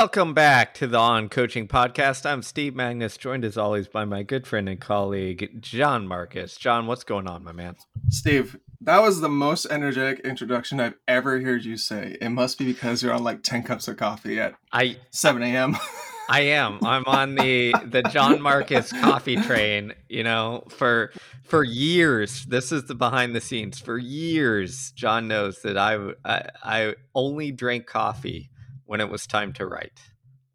[0.00, 2.24] Welcome back to the On Coaching Podcast.
[2.24, 6.56] I'm Steve Magness, joined as always by my good friend and colleague, Jon Marcus.
[6.56, 7.74] Jon, what's going on, my man?
[8.08, 12.16] Steve, that was the most energetic introduction I've ever heard you say.
[12.20, 15.76] It must be because you're on like 10 cups of coffee at I 7 a.m.
[16.28, 16.78] I am.
[16.84, 21.10] I'm on the the Jon Marcus coffee train, you know, for
[21.42, 22.44] for years.
[22.44, 23.80] This is the behind the scenes.
[23.80, 28.50] For years, Jon knows that I I, I only drank coffee
[28.88, 30.00] when it was time to write.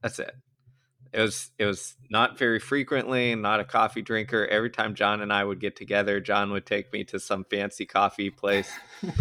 [0.02, 0.34] That's it.
[1.14, 4.48] It was it was not very frequently, not a coffee drinker.
[4.48, 7.86] Every time Jon and I would get together, Jon would take me to some fancy
[7.86, 8.70] coffee place.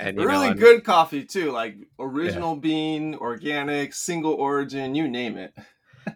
[0.00, 2.60] And really know, good coffee too, like original yeah.
[2.60, 5.52] bean, organic, single origin, you name it.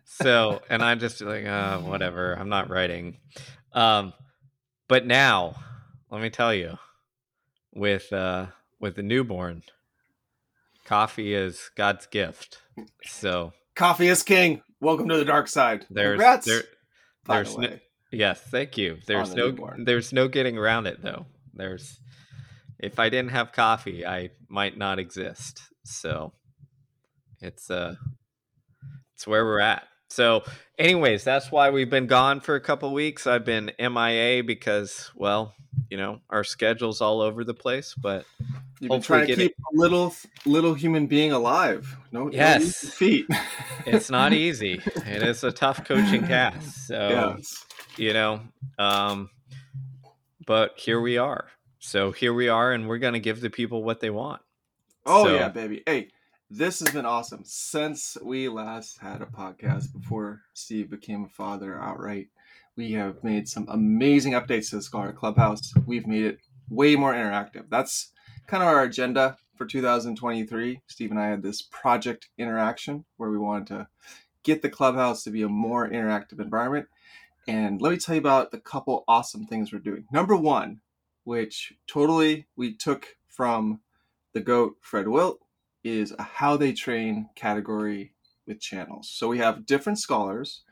[0.04, 2.34] so, and I'm just like, uh, whatever.
[2.34, 3.18] I'm not writing.
[3.72, 4.12] Um,
[4.86, 5.56] but now,
[6.10, 6.78] let me tell you,
[7.74, 8.46] with uh,
[8.78, 9.64] with the newborn,
[10.84, 12.58] coffee is God's gift.
[13.04, 14.62] So coffee is king.
[14.80, 15.86] Welcome to the dark side.
[15.90, 16.46] There's Congrats.
[16.46, 16.62] There,
[17.26, 17.78] there's no,
[18.10, 18.98] yes, thank you.
[19.06, 19.84] There's the no newborn.
[19.84, 21.26] there's no getting around it though.
[21.54, 22.00] There's
[22.78, 25.62] if I didn't have coffee, I might not exist.
[25.84, 26.32] So
[27.40, 27.94] it's uh
[29.14, 29.86] it's where we're at.
[30.12, 30.44] So,
[30.78, 33.26] anyways, that's why we've been gone for a couple weeks.
[33.26, 35.54] I've been MIA because, well,
[35.88, 37.94] you know, our schedule's all over the place.
[37.94, 38.26] But
[38.78, 41.96] you've been trying to keep a little little human being alive.
[42.12, 43.26] No, yes, no feet.
[43.86, 44.82] it's not easy.
[45.06, 46.88] It is a tough coaching cast.
[46.88, 47.64] So, yes.
[47.96, 48.40] you know,
[48.78, 49.30] um,
[50.46, 51.46] but here we are.
[51.78, 54.42] So here we are, and we're going to give the people what they want.
[55.06, 55.82] Oh so, yeah, baby.
[55.86, 56.08] Hey,
[56.54, 61.80] this has been awesome since we last had a podcast before Steve became a father
[61.80, 62.28] outright.
[62.76, 65.72] We have made some amazing updates to the Scholar Clubhouse.
[65.86, 67.70] We've made it way more interactive.
[67.70, 68.12] That's
[68.46, 70.82] kind of our agenda for 2023.
[70.88, 73.88] Steve and I had this project interaction where we wanted to
[74.42, 76.86] get the clubhouse to be a more interactive environment.
[77.48, 80.04] And let me tell you about the couple awesome things we're doing.
[80.12, 80.82] Number one,
[81.24, 83.80] which totally we took from
[84.34, 85.40] the GOAT Fred Wilt
[85.84, 88.14] is a how they train category
[88.46, 89.08] with channels.
[89.08, 90.62] So we have different scholars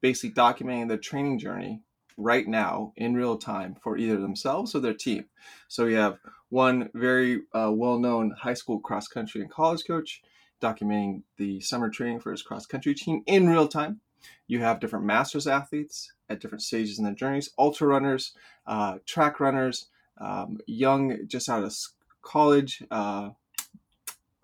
[0.00, 1.80] basically documenting their training journey
[2.16, 5.24] right now in real time for either themselves or their team.
[5.68, 6.18] So we have
[6.50, 10.22] one very uh, well known high school cross country and college coach
[10.60, 14.00] documenting the summer training for his cross country team in real time.
[14.46, 18.32] You have different masters athletes at different stages in their journeys, ultra runners,
[18.66, 21.74] uh, track runners, um, young just out of
[22.22, 23.30] college, uh,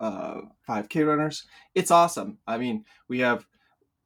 [0.01, 1.45] uh, 5K runners.
[1.75, 2.39] It's awesome.
[2.47, 3.45] I mean, we have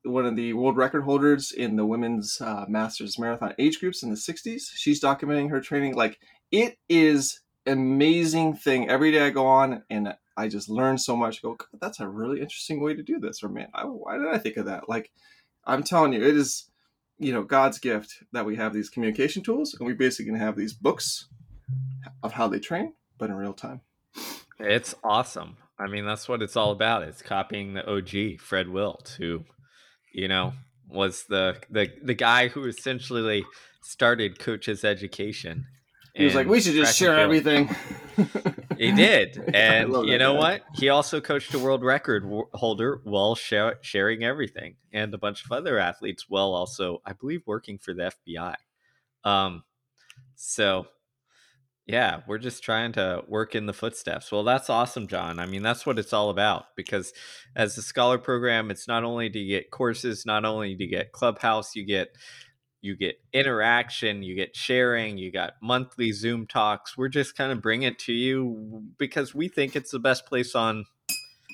[0.03, 4.09] one of the world record holders in the women's uh, masters marathon age groups in
[4.09, 4.63] the 60s.
[4.75, 5.95] She's documenting her training.
[5.95, 6.19] Like,
[6.51, 8.89] it is amazing thing.
[8.89, 11.39] Every day I go on and I just learn so much.
[11.39, 13.41] I go, that's a really interesting way to do this.
[13.41, 14.89] Or, man, I, why did I think of that?
[14.89, 15.11] Like,
[15.63, 16.69] I'm telling you, it is,
[17.17, 20.57] you know, God's gift that we have these communication tools and we basically can have
[20.57, 21.29] these books
[22.21, 23.81] of how they train, but in real time.
[24.59, 25.57] It's awesome.
[25.77, 27.03] I mean, that's what it's all about.
[27.03, 29.43] It's copying the OG, Fred Wilt, who,
[30.13, 30.53] you know,
[30.89, 33.45] was the the the guy who essentially
[33.83, 35.65] started coaches education.
[36.13, 37.69] He was like, "We should just share everything."
[38.77, 40.39] he did, and you know guy.
[40.39, 40.61] what?
[40.75, 45.51] He also coached a world record holder while share, sharing everything, and a bunch of
[45.51, 48.55] other athletes while also, I believe, working for the FBI.
[49.25, 49.63] Um,
[50.35, 50.87] so
[51.87, 54.31] yeah, we're just trying to work in the footsteps.
[54.31, 55.39] Well, that's awesome, Jon.
[55.39, 57.13] I mean, that's what it's all about because
[57.55, 61.75] as a scholar program, it's not only to get courses, not only to get clubhouse,
[61.75, 62.09] you get
[62.81, 66.97] you get interaction, you get sharing, you got monthly Zoom talks.
[66.97, 70.55] We're just kind of bringing it to you because we think it's the best place
[70.55, 70.85] on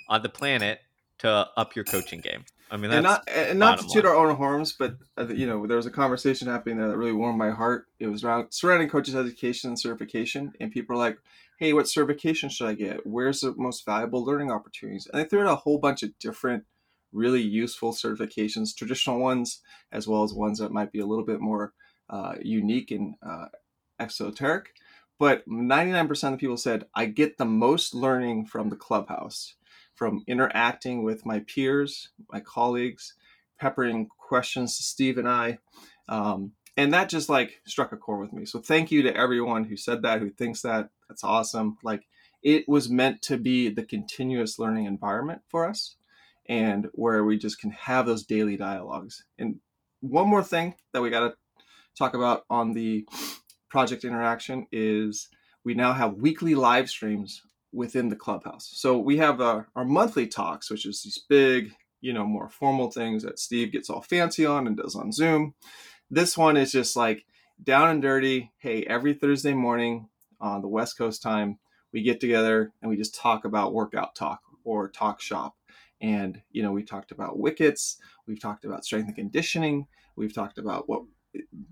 [0.07, 0.79] on the planet
[1.19, 2.45] to up your coaching game.
[2.71, 5.67] I mean, and not and not to toot our own horns, but uh, you know,
[5.67, 7.87] there was a conversation happening there that really warmed my heart.
[7.99, 11.17] It was around surrounding coaches' education and certification, and people were like,
[11.59, 13.05] "Hey, what certification should I get?
[13.05, 16.63] Where's the most valuable learning opportunities?" And they threw out a whole bunch of different,
[17.11, 19.59] really useful certifications, traditional ones
[19.91, 21.73] as well as ones that might be a little bit more
[22.09, 23.47] uh, unique and uh,
[23.99, 24.75] esoteric.
[25.19, 29.55] But 99% of the people said, "I get the most learning from the clubhouse."
[30.01, 33.13] From interacting with my peers, my colleagues,
[33.59, 35.59] peppering questions to Steve and I.
[36.09, 38.45] Um, and that just like struck a chord with me.
[38.45, 40.89] So thank you to everyone who said that, who thinks that.
[41.07, 41.77] That's awesome.
[41.83, 42.07] Like
[42.41, 45.97] it was meant to be the continuous learning environment for us
[46.49, 49.23] and where we just can have those daily dialogues.
[49.37, 49.59] And
[49.99, 51.35] one more thing that we got to
[51.95, 53.07] talk about on the
[53.69, 55.29] project interaction is
[55.63, 58.69] we now have weekly live streams within the clubhouse.
[58.73, 62.91] So we have our, our monthly talks, which is these big you know, more formal
[62.91, 65.53] things that Steve gets all fancy on and does on Zoom.
[66.09, 67.25] This one is just like
[67.63, 68.51] down and dirty.
[68.57, 70.09] Hey, every Thursday morning
[70.39, 71.59] on the West Coast time,
[71.93, 75.55] we get together and we just talk about workout talk or talk shop.
[76.01, 79.85] And, you know, we talked about wickets, we've talked about strength and conditioning,
[80.15, 81.03] we've talked about what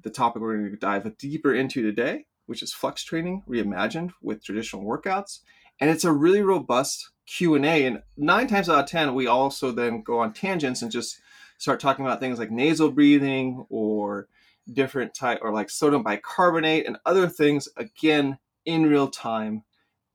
[0.03, 4.43] the topic we're going to dive deeper into today, which is flux training reimagined with
[4.43, 5.39] traditional workouts.
[5.79, 7.85] And it's a really robust Q&A.
[7.85, 11.19] And nine times out of 10, we also then go on tangents and just
[11.57, 14.27] start talking about things like nasal breathing or
[14.73, 19.63] different type or like sodium bicarbonate and other things again in real time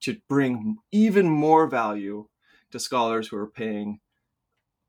[0.01, 2.27] to bring even more value
[2.71, 4.01] to scholars who are paying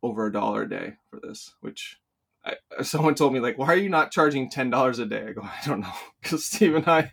[0.04, 1.98] over a dollar a day for this which
[2.46, 5.26] I, someone told me like why are you not charging ten dollars a day?
[5.30, 5.94] I go i don't know.
[6.22, 7.12] Because steve and i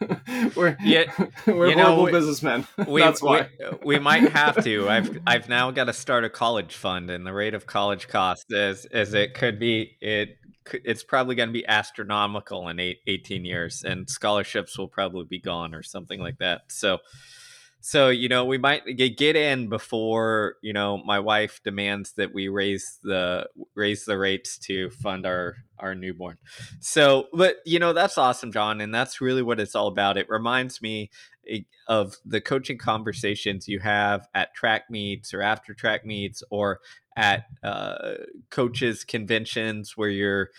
[0.56, 1.04] we're yeah,
[1.46, 2.66] we're horrible know, we, businessmen.
[2.88, 3.48] we, that's why.
[3.84, 4.88] we, we, might have to.
[4.88, 8.46] I've i've now got to start a college fund and the rate of college cost
[8.50, 10.36] is is it could be it
[10.84, 15.40] it's probably going to be astronomical in eight, 18 years and scholarships will probably be
[15.40, 16.62] gone or something like that.
[16.68, 16.98] So
[17.80, 22.48] so you know we might get in before you know my wife demands that we
[22.48, 26.36] raise the raise the rates to fund our our newborn.
[26.80, 30.18] So but you know that's awesome john and that's really what it's all about.
[30.18, 31.10] It reminds me
[31.48, 36.80] eh, of the coaching conversations you have at track meets or after track meets or
[37.16, 38.14] at uh,
[38.50, 40.50] coaches conventions where you're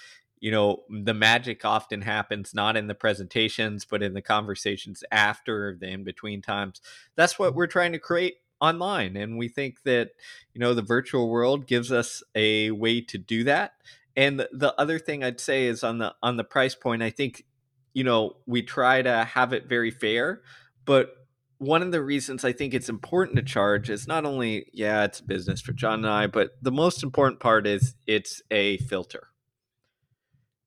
[0.42, 5.78] you know the magic often happens not in the presentations but in the conversations after
[5.80, 6.82] the in between times.
[7.16, 10.10] That's what we're trying to create online and we think that
[10.54, 13.76] you know the virtual world gives us a way to do that.
[14.18, 17.46] And the other thing i'd say is on the on the price point i think
[17.94, 20.42] you know we try to have it very fair
[20.84, 21.16] but
[21.62, 25.22] one of the reasons I think it's important to charge is not only, yeah, it's
[25.22, 29.28] business for Jon and I, but the most important part is it's a filter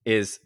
[0.05, 0.41] is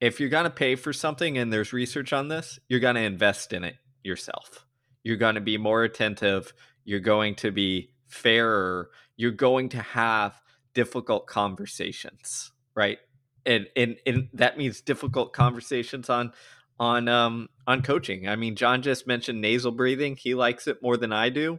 [0.00, 3.02] if you're going to pay for something and there's research on this, you're going to
[3.02, 4.66] invest in it yourself.
[5.04, 6.52] You're going to be more attentive.
[6.84, 8.90] You're going to be fairer.
[9.16, 10.40] You're going to have
[10.74, 12.98] difficult conversations, right?
[13.44, 16.32] And, and and that means difficult conversations on
[16.78, 18.28] on um on coaching.
[18.28, 20.16] I mean, Jon just mentioned nasal breathing.
[20.16, 21.58] He likes it more than I do.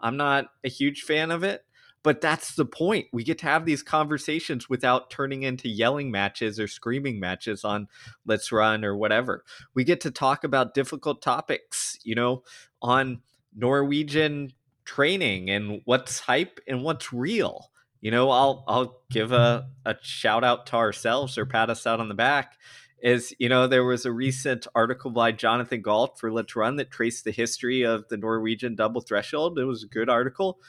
[0.00, 1.64] I'm not a huge fan of it,
[2.02, 3.06] but that's the point.
[3.12, 7.88] We get to have these conversations without turning into yelling matches or screaming matches on
[8.28, 9.44] LetsRun or whatever.
[9.74, 12.42] We get to talk about difficult topics, you know,
[12.80, 13.20] on
[13.54, 14.52] Norwegian
[14.84, 17.70] training and what's hype and what's real.
[18.00, 22.00] You know, I'll I'll give a, a shout out to ourselves or pat us out
[22.00, 22.56] on the back.
[23.02, 27.24] Is you know, there was a recent article by Jonathan Gault for LetsRun that traced
[27.24, 29.58] the history of the Norwegian double threshold.
[29.58, 30.60] It was a good article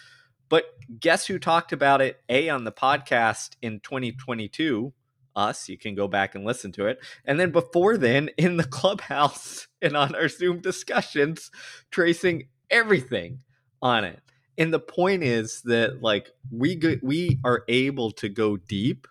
[0.51, 0.65] but
[0.99, 2.19] guess who talked about it?
[2.27, 4.91] A on the podcast in 2022.
[5.33, 5.69] Us.
[5.69, 6.99] You can go back and listen to it.
[7.23, 11.51] And then before then, in the clubhouse and on our Zoom discussions,
[11.89, 13.39] tracing everything
[13.81, 14.19] on it.
[14.57, 19.07] And the point is that like we go, we are able to go deep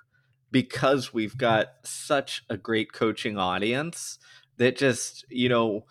[0.50, 4.18] because we've got such a great coaching audience
[4.58, 5.86] that just you know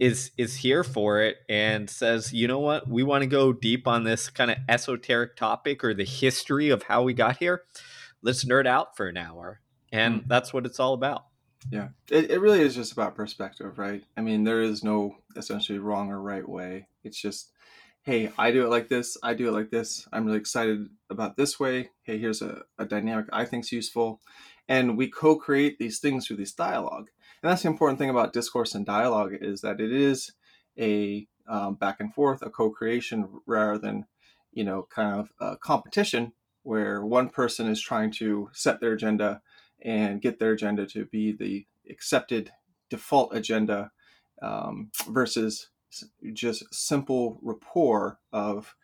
[0.00, 3.86] is is here for it and says, you know what, we want to go deep
[3.86, 7.62] on this kind of esoteric topic or the history of how we got here.
[8.22, 9.60] Let's nerd out for an hour,
[9.92, 10.28] and mm.
[10.28, 11.26] that's what it's all about.
[11.70, 14.04] Yeah, it, it really is just about perspective, right?
[14.16, 16.88] I mean, there is no essentially wrong or right way.
[17.04, 17.50] It's just,
[18.02, 20.06] hey, I do it like this, I do it like this.
[20.12, 21.90] I'm really excited about this way.
[22.02, 24.20] Hey, here's a, a dynamic I think's useful.
[24.68, 27.10] And we co-create these things through this dialogue
[27.44, 30.32] and that's the important thing about discourse and dialogue is that it is
[30.78, 34.06] a um, back and forth, a co-creation rather than,
[34.54, 36.32] you know, kind of a competition
[36.62, 39.42] where one person is trying to set their agenda
[39.82, 42.50] and get their agenda to be the accepted
[42.88, 43.90] default agenda
[44.40, 45.68] um, versus
[46.32, 48.74] just simple rapport of,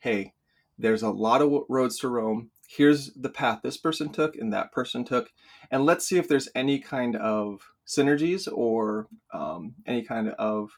[0.00, 0.34] hey,
[0.76, 2.50] there's a lot of roads to Rome.
[2.68, 5.30] Here's the path this person took and that person took.
[5.70, 10.70] And let's see if there's any kind of synergies or um, any kind of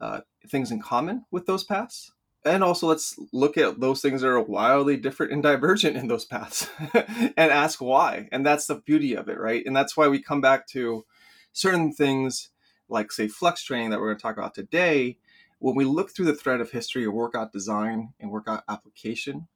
[0.00, 2.12] uh, things in common with those paths.
[2.44, 6.24] And also, let's look at those things that are wildly different and divergent in those
[6.24, 8.28] paths and ask why.
[8.32, 9.64] And that's the beauty of it, right?
[9.64, 11.04] And that's why we come back to
[11.52, 12.50] certain things
[12.88, 15.18] like, say, flux training that we're going to talk about today.
[15.60, 19.46] When we look through the thread of history of workout design and workout application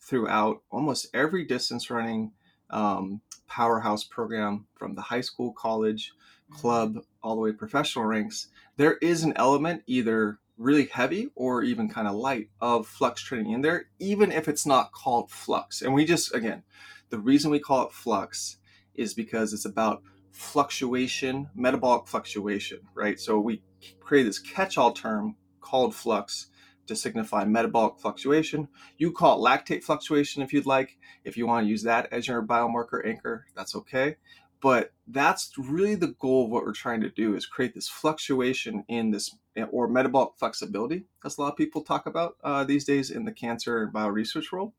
[0.00, 2.30] throughout almost every distance running
[2.70, 6.12] um, powerhouse program from the high school, college,
[6.50, 11.88] club all the way professional ranks, there is an element either really heavy or even
[11.88, 15.82] kind of light of flux training in there, even if it's not called flux.
[15.82, 16.62] And we just, again,
[17.10, 18.58] the reason we call it flux
[18.94, 23.18] is because it's about fluctuation, metabolic fluctuation, right?
[23.20, 23.62] So we
[24.00, 26.48] create this catch all term called flux
[26.86, 28.68] to signify metabolic fluctuation.
[28.96, 30.98] You call it lactate fluctuation if you'd like.
[31.24, 34.16] If you want to use that as your biomarker anchor, that's okay.
[34.60, 38.84] But that's really the goal of what we're trying to do is create this fluctuation
[38.88, 39.36] in this
[39.70, 43.32] or metabolic flexibility, as a lot of people talk about uh, these days in the
[43.32, 44.72] cancer and bio research world,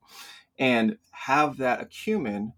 [0.59, 2.53] and have that acumen,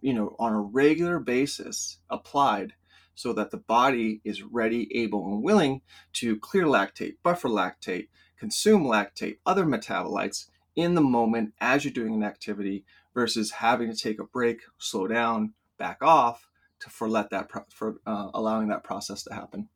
[0.00, 2.74] you know, on a regular basis applied
[3.14, 5.80] so that the body is ready, able, and willing
[6.12, 8.08] to clear lactate, buffer lactate,
[8.38, 10.46] consume lactate, other metabolites
[10.76, 15.06] in the moment as you're doing an activity versus having to take a break, slow
[15.06, 16.46] down, back off
[16.88, 19.68] for let that for uh, allowing that process to happen.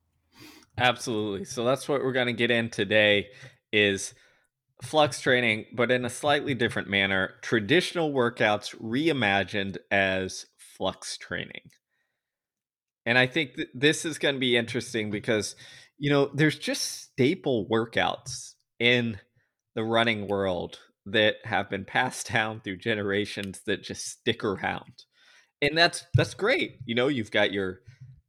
[0.79, 1.45] Absolutely.
[1.45, 3.29] So that's what we're going to get in today
[3.73, 4.15] is
[4.83, 11.71] flux training but in a slightly different manner, traditional workouts reimagined as flux training.
[13.05, 15.55] And I think th- this is going to be interesting because
[16.01, 19.21] you know, there's just staple workouts in
[19.75, 25.05] the running world that have been passed down through generations that just stick around.
[25.63, 26.79] And that's that's great.
[26.85, 27.81] You know, you've got your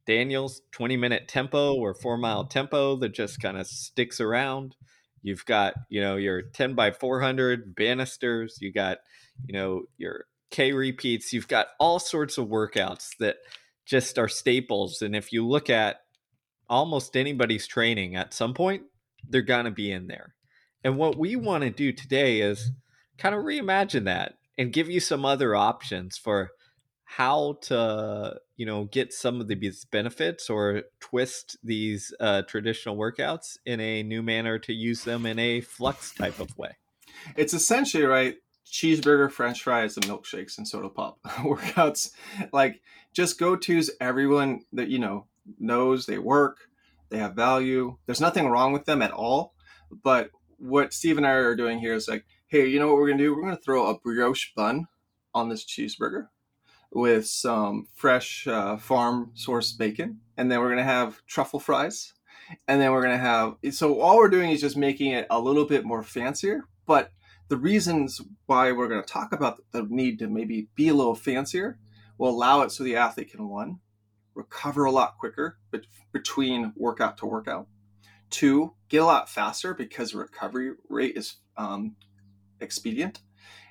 [0.06, 4.76] Daniels 20 minute tempo or 4 mile tempo that just kind of sticks around.
[5.24, 8.98] You've got, you know, your 10 by 400 banisters, you got,
[9.46, 13.38] you know, your K repeats, you've got all sorts of workouts that
[13.86, 16.02] just are staples and if you look at
[16.70, 18.84] almost anybody's training at some point,
[19.28, 20.34] they're going to be in there.
[20.84, 22.72] And what we want to do today is
[23.18, 26.52] kind of reimagine that and give you some other options for
[27.18, 33.58] how to, you know, get some of these benefits or twist these uh, traditional workouts
[33.66, 36.78] in a new manner to use them in a flux type of way.
[37.36, 42.12] It's essentially right cheeseburger, french fries, and milkshakes and soda pop workouts.
[42.54, 45.26] Like just go tos everyone that you know
[45.60, 46.60] knows they work,
[47.10, 47.98] they have value.
[48.06, 49.54] There's nothing wrong with them at all.
[50.02, 53.10] But what Steve and I are doing here is like, hey, you know what we're
[53.10, 53.36] gonna do?
[53.36, 54.88] We're gonna throw a brioche bun
[55.34, 56.28] on this cheeseburger
[56.92, 62.14] with some fresh uh, farm sourced bacon, and then we're gonna have truffle fries,
[62.68, 63.56] and then we're gonna have.
[63.72, 67.12] So all we're doing is just making it a little bit more fancier, but
[67.52, 71.14] the reasons why we're going to talk about the need to maybe be a little
[71.14, 71.78] fancier
[72.18, 73.78] will allow it so the athlete can one
[74.36, 75.82] recover a lot quicker but
[76.14, 77.68] between workout to workout.
[78.30, 81.98] Two, get a lot faster because recovery rate is um,
[82.62, 83.20] expedient.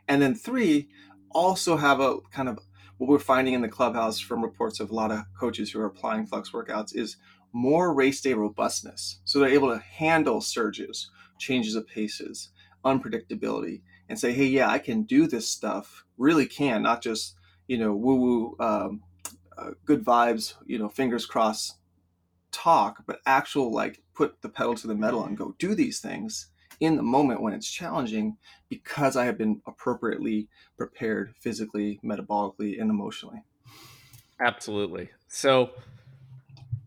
[0.07, 0.91] And then three,
[1.31, 2.59] also have a kind of
[3.01, 5.87] what we're finding in the clubhouse from reports of a lot of coaches who are
[5.87, 7.17] applying flux workouts is
[7.51, 9.21] more race day robustness.
[9.25, 12.51] So they're able to handle surges, changes of paces,
[12.85, 13.81] unpredictability,
[14.11, 17.37] and say, hey, yeah, I can do this stuff, really can, not just,
[17.69, 19.03] you know, woo woo um,
[19.57, 21.79] uh, good vibes, you know, fingers crossed
[22.53, 26.49] talk, but actual like put the pedal to the metal and go do these things
[26.81, 28.37] in the moment when it's challenging
[28.71, 30.49] because I have been appropriately
[30.79, 33.43] prepared physically, metabolically, and emotionally.
[34.41, 35.11] Absolutely.
[35.29, 35.73] So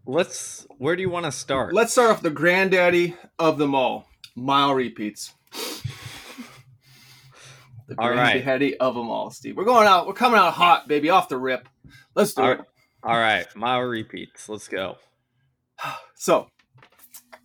[0.08, 1.74] let's where do you want to start?
[1.74, 5.34] Let's start off the granddaddy of them all, mile repeats.
[7.88, 9.56] the granddaddy of them all, Steve.
[9.56, 10.08] We're going out.
[10.08, 11.70] We're coming out hot, baby, off the rip.
[12.16, 12.58] Let's do all it.
[12.58, 12.68] Right.
[13.04, 14.50] All right, mile repeats.
[14.50, 14.98] Let's go.
[16.16, 16.48] So,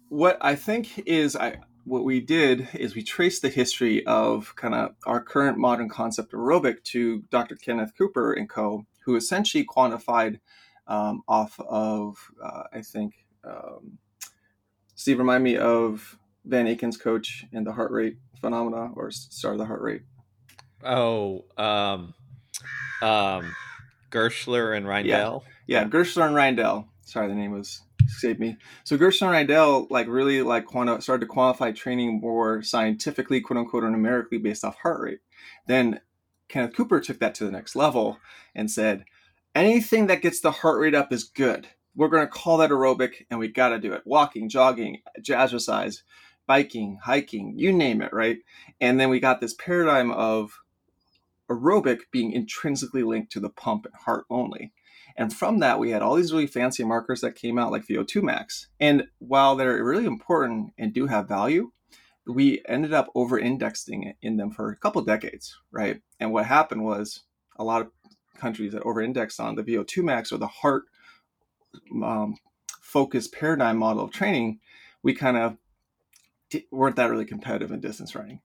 [0.08, 1.56] what I think is I
[1.88, 6.32] what we did is we traced the history of kind of our current modern concept
[6.32, 7.56] of aerobic to Dr.
[7.56, 10.40] Kenneth Cooper and co, who essentially quantified
[10.86, 13.14] um, off of uh, I think
[13.44, 13.98] um,
[14.94, 19.58] Steve remind me of Van Aaken's coach and the heart rate phenomena or start of
[19.58, 20.02] the heart rate.
[20.84, 22.14] Oh, um,
[23.02, 23.54] um,
[24.10, 25.42] Gerschler and Reindell.
[25.66, 26.86] Yeah, yeah, Gerschler and Reindell.
[27.02, 28.56] Sorry, the name was escaped me.
[28.84, 33.58] So Gerschler and Reindell like really like quanti- started to quantify training more scientifically, quote
[33.58, 35.20] unquote, or numerically based off heart rate.
[35.66, 36.00] Then
[36.48, 38.18] Kenneth Cooper took that to the next level
[38.54, 39.04] and said,
[39.54, 41.68] anything that gets the heart rate up is good.
[41.94, 44.02] We're going to call that aerobic, and we got to do it.
[44.04, 46.02] Walking, jogging, jazzercise,
[46.46, 48.38] biking, hiking, you name it, right?
[48.80, 50.60] And then we got this paradigm of
[51.50, 54.72] aerobic being intrinsically linked to the pump and heart only.
[55.18, 58.22] And from that, we had all these really fancy markers that came out like VO2
[58.22, 58.68] max.
[58.78, 61.72] And while they're really important and do have value,
[62.24, 66.00] we ended up over indexing in them for a couple decades, right?
[66.20, 67.24] And what happened was
[67.56, 67.90] a lot of
[68.38, 70.84] countries that over indexed on the VO2 max or the heart
[72.02, 72.36] um,
[72.80, 74.60] focused paradigm model of training,
[75.02, 75.56] we kind of
[76.70, 78.40] weren't that really competitive in distance running.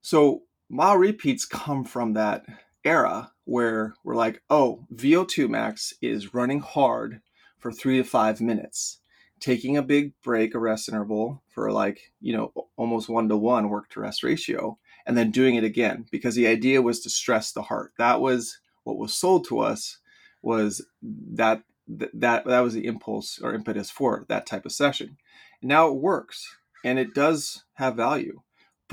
[0.00, 2.44] So mile repeats come from that
[2.84, 7.20] era where we're like, oh, VO2 max is running hard
[7.58, 8.98] for three to five minutes,
[9.40, 13.68] taking a big break, a rest interval for like, you know, almost one to one
[13.68, 17.52] work to rest ratio, and then doing it again because the idea was to stress
[17.52, 17.92] the heart.
[17.98, 19.98] That was what was sold to us
[20.42, 25.18] was that that that was the impulse or impetus for that type of session.
[25.62, 28.40] Now it works and it does have value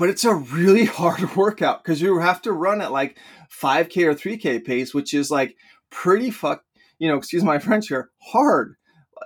[0.00, 3.16] but it's a really hard workout because you have to run at like
[3.62, 5.56] 5k or 3k pace which is like
[5.90, 6.64] pretty fuck
[6.98, 8.74] you know excuse my french here hard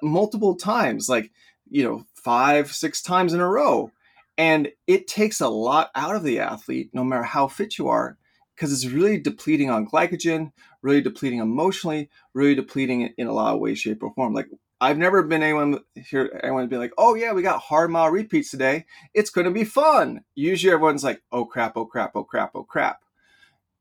[0.02, 1.30] multiple times like
[1.70, 3.90] you know five six times in a row.
[4.36, 8.16] And it takes a lot out of the athlete no matter how fit you are
[8.56, 10.50] because it's really depleting on glycogen
[10.82, 14.34] really depleting emotionally really depleting it in a lot of ways shape or form.
[14.34, 14.48] Like
[14.84, 18.50] I've never been anyone here anyone be like, oh yeah, we got hard mile repeats
[18.50, 18.84] today.
[19.14, 20.24] It's gonna be fun.
[20.34, 23.00] Usually everyone's like, oh crap, oh crap, oh crap, oh crap.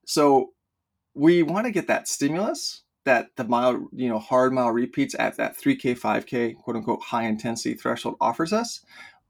[0.06, 0.54] So
[1.14, 5.36] we want to get that stimulus that the mile, you know, hard mile repeats at
[5.36, 8.80] that 3K, 5K, quote unquote high intensity threshold offers us.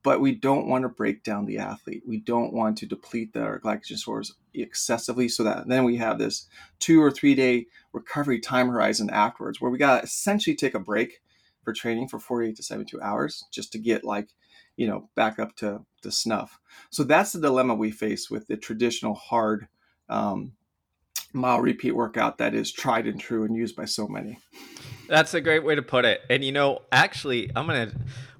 [0.04, 2.04] But we don't want to break down the athlete.
[2.06, 6.48] We don't want to deplete their glycogen stores excessively so that then we have this
[6.78, 10.80] two or three day recovery time horizon afterwards where we got to essentially take a
[10.80, 11.22] break
[11.64, 14.30] for training for 48 to 72 hours just to get like
[14.76, 16.60] you know back up to, to snuff.
[16.90, 19.68] So that's the dilemma we face with the traditional hard
[20.10, 20.54] um,
[21.34, 24.40] mile repeat workout that is tried and true and used by so many.
[25.08, 26.22] That's a great way to put it.
[26.30, 27.92] And you know actually i'm gonna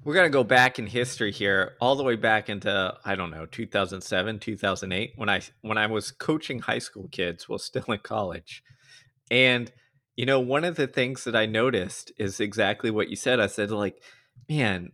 [0.04, 3.46] we're gonna go back in history here all the way back into i don't know
[3.46, 8.62] 2007 2008 when i when i was coaching high school kids while still in college.
[9.30, 9.72] And
[10.16, 13.40] you know, one of the things that I noticed is exactly what you said.
[13.40, 14.00] I said, like,
[14.48, 14.92] man,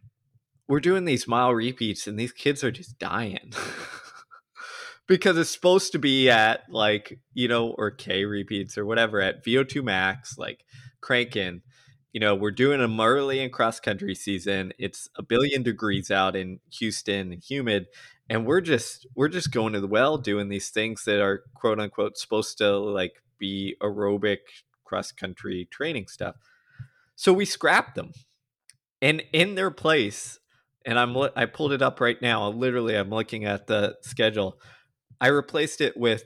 [0.66, 3.52] we're doing these mile repeats and these kids are just dying.
[5.06, 9.44] because it's supposed to be at like, you know, or K repeats or whatever at
[9.44, 10.64] VO2 max, like
[11.00, 11.62] cranking.
[12.12, 14.72] You know, we're doing them early in cross country season.
[14.78, 17.86] It's a billion degrees out in Houston and humid.
[18.28, 21.80] And we're just we're just going to the well doing these things that are quote
[21.80, 24.38] unquote supposed to like be aerobic
[24.90, 26.34] cross country training stuff.
[27.14, 28.10] So we scrapped them.
[29.00, 30.38] And in their place,
[30.84, 32.48] and I'm I pulled it up right now.
[32.48, 34.58] Literally, I'm looking at the schedule.
[35.20, 36.24] I replaced it with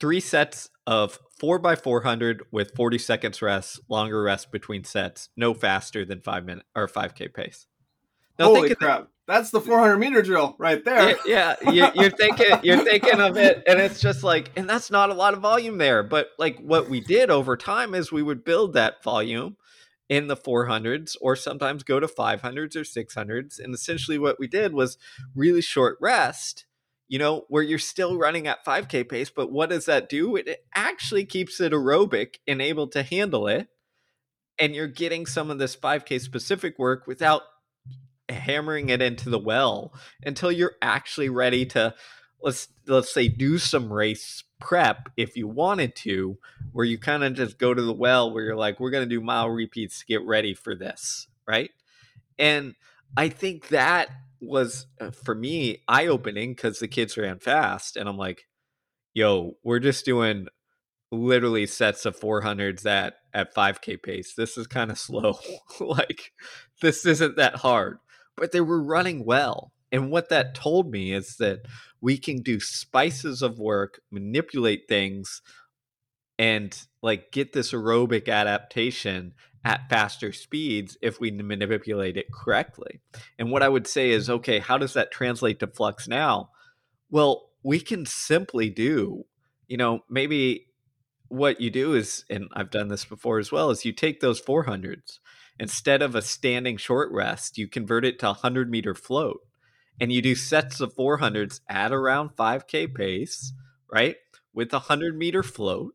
[0.00, 5.54] three sets of four by 400 with 40 seconds rest, longer rest between sets, no
[5.54, 7.66] faster than five minute or 5k pace.
[8.38, 9.08] Now, Holy crap!
[9.28, 11.14] That's the 400 meter drill right there.
[11.26, 14.90] Yeah, yeah you, are thinking you're thinking of it, and it's just like, and that's
[14.90, 16.02] not a lot of volume there.
[16.02, 19.58] But like what we did over time is we would build that volume
[20.08, 24.72] in the 400s, or sometimes go to 500s or 600s, and essentially what we did
[24.72, 24.96] was
[25.34, 26.64] really short rest.
[27.06, 30.36] You know, where you're still running at 5K pace, but what does that do?
[30.36, 33.68] It actually keeps it aerobic and able to handle it.
[34.58, 37.42] And you're getting some of this 5K specific work without
[38.28, 39.92] hammering it into the well
[40.24, 41.94] until you're actually ready to
[42.42, 46.36] let's let's say do some race prep if you wanted to
[46.72, 49.14] where you kind of just go to the well where you're like we're going to
[49.14, 51.70] do mile repeats to get ready for this right?
[52.38, 52.74] And
[53.16, 54.08] i think that
[54.40, 58.46] was uh, for me eye opening cuz the kids ran fast and i'm like
[59.14, 60.46] yo we're just doing
[61.10, 64.34] literally sets of 400s at at 5k pace.
[64.34, 65.38] This is kind of slow.
[65.80, 66.32] Like
[66.80, 67.98] this isn't that hard
[68.38, 69.72] but they were running well.
[69.90, 71.60] And what that told me is that
[72.00, 75.42] we can do spices of work, manipulate things,
[76.38, 83.00] and like get this aerobic adaptation at faster speeds if we manipulate it correctly.
[83.38, 84.34] And what I would say is, mm-hmm.
[84.34, 86.50] okay, how does that translate to flux now?
[87.10, 89.24] Well, we can simply do,
[89.66, 90.66] you know, maybe
[91.28, 94.40] what you do is, and I've done this before as well, is you take those
[94.40, 95.18] 400s
[95.58, 99.40] Instead of a standing short rest, you convert it to a 100 meter float
[100.00, 103.52] and you do sets of 400s at around 5K pace,
[103.92, 104.16] right?
[104.52, 105.94] With a 100 meter float.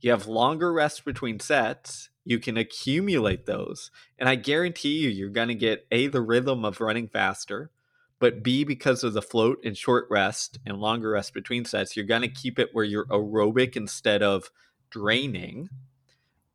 [0.00, 2.10] You have longer rest between sets.
[2.24, 3.90] You can accumulate those.
[4.18, 7.70] And I guarantee you, you're going to get A, the rhythm of running faster,
[8.18, 12.06] but B, because of the float and short rest and longer rest between sets, you're
[12.06, 14.50] going to keep it where you're aerobic instead of
[14.90, 15.68] draining.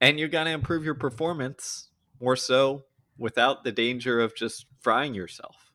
[0.01, 1.90] And you're going to improve your performance
[2.21, 2.83] more so
[3.17, 5.71] without the danger of just frying yourself.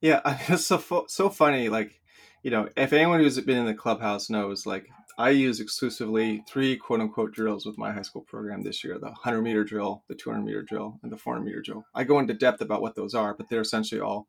[0.00, 1.68] Yeah, it's so so funny.
[1.68, 2.00] Like,
[2.42, 6.76] you know, if anyone who's been in the clubhouse knows, like, I use exclusively three
[6.76, 10.14] quote unquote drills with my high school program this year: the 100 meter drill, the
[10.14, 11.84] 200 meter drill, and the 400 meter drill.
[11.94, 14.28] I go into depth about what those are, but they're essentially all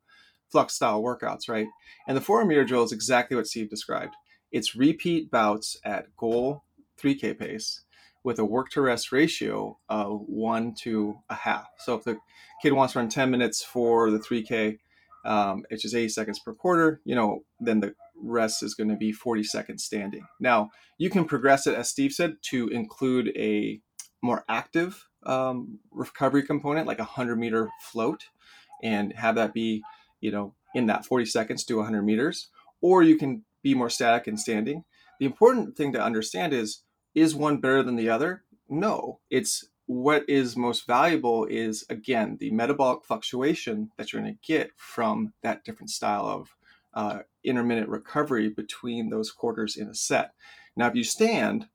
[0.49, 1.67] flux style workouts, right?
[2.07, 4.15] And the 400 meter drill is exactly what Steve described.
[4.51, 6.63] It's repeat bouts at goal
[7.01, 7.81] 3K pace
[8.23, 11.67] with a work to rest ratio of one to a half.
[11.79, 12.17] So if the
[12.61, 14.79] kid wants to run 10 minutes for the 3K,
[15.25, 18.95] um, it's just 80 seconds per quarter, you know, then the rest is going to
[18.95, 20.25] be 40 seconds standing.
[20.39, 23.81] Now, you can progress it, as Steve said, to include a
[24.21, 28.25] more active um, recovery component, like a 100 meter float,
[28.81, 29.83] and have that be,
[30.21, 32.49] you know, in that 40 seconds to 100 meters.
[32.81, 34.83] Or you can be more static and standing.
[35.19, 36.83] The important thing to understand is
[37.17, 38.43] is one better than the other?
[38.69, 39.19] No.
[39.31, 44.69] It's what is most valuable is again the metabolic fluctuation that you're going to get
[44.75, 46.55] from that different style of
[46.93, 50.33] uh, intermittent recovery between those quarters in a set.
[50.75, 51.67] Now, if you stand,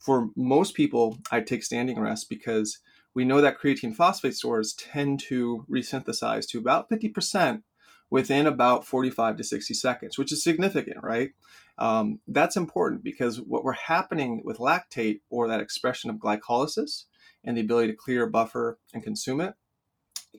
[0.00, 2.80] for most people, I take standing rest because
[3.14, 7.62] we know that creatine phosphate stores tend to resynthesize to about 50%
[8.10, 11.30] within about 45 to 60 seconds, which is significant, right?
[11.78, 17.04] Um, that's important because what we're happening with lactate or that expression of glycolysis
[17.44, 19.54] and the ability to clear, a buffer, and consume it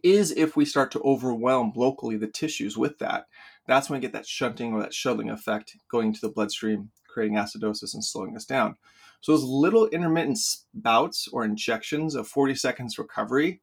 [0.03, 3.25] is if we start to overwhelm locally the tissues with that.
[3.67, 7.37] That's when we get that shunting or that shuttling effect going to the bloodstream, creating
[7.37, 8.77] acidosis and slowing us down.
[9.21, 10.39] So those little intermittent
[10.73, 13.61] bouts or injections of 40 seconds recovery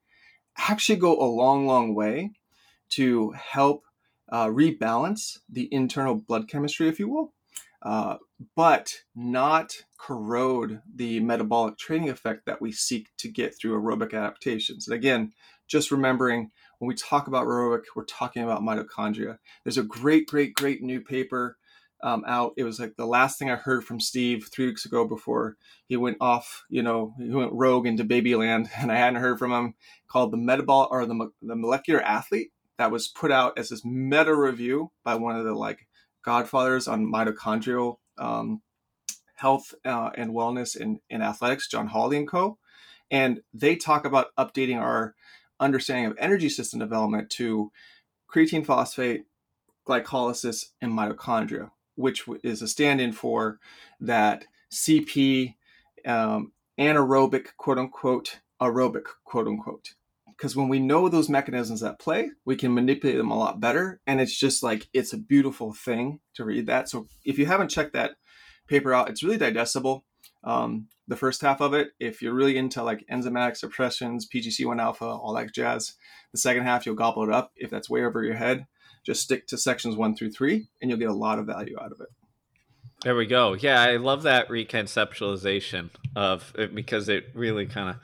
[0.56, 2.32] actually go a long, long way
[2.90, 3.84] to help
[4.30, 7.33] uh, rebalance the internal blood chemistry, if you will,
[7.84, 8.16] uh,
[8.56, 14.88] but not corrode the metabolic training effect that we seek to get through aerobic adaptations.
[14.88, 15.32] And again,
[15.66, 19.38] just remembering when we talk about aerobic, we're talking about mitochondria.
[19.64, 21.56] There's a great, great, great new paper
[22.02, 22.52] um, out.
[22.56, 25.96] It was like the last thing I heard from Steve three weeks ago before he
[25.96, 29.74] went off, you know, he went rogue into babyland, and I hadn't heard from him.
[30.06, 34.34] Called the metabolic or the, the molecular athlete that was put out as this meta
[34.34, 35.86] review by one of the like
[36.24, 38.62] godfathers on mitochondrial um,
[39.34, 42.58] health uh, and wellness in, in athletics, John Hawley and Co.
[43.10, 45.14] And they talk about updating our
[45.60, 47.70] understanding of energy system development to
[48.32, 49.24] creatine phosphate,
[49.86, 53.58] glycolysis, and mitochondria, which is a stand in for
[54.00, 55.54] that CP
[56.06, 59.94] um, anaerobic, quote unquote, aerobic, quote unquote
[60.36, 64.00] because when we know those mechanisms at play, we can manipulate them a lot better.
[64.06, 66.88] And it's just like, it's a beautiful thing to read that.
[66.88, 68.16] So if you haven't checked that
[68.66, 70.04] paper out, it's really digestible.
[70.42, 75.04] Um, the first half of it, if you're really into like enzymatic suppressions, PGC1 alpha,
[75.04, 75.94] all that jazz,
[76.32, 77.52] the second half, you'll gobble it up.
[77.56, 78.66] If that's way over your head,
[79.04, 81.92] just stick to sections one through three and you'll get a lot of value out
[81.92, 82.08] of it.
[83.02, 83.52] There we go.
[83.52, 87.96] Yeah, I love that reconceptualization of it because it really kind of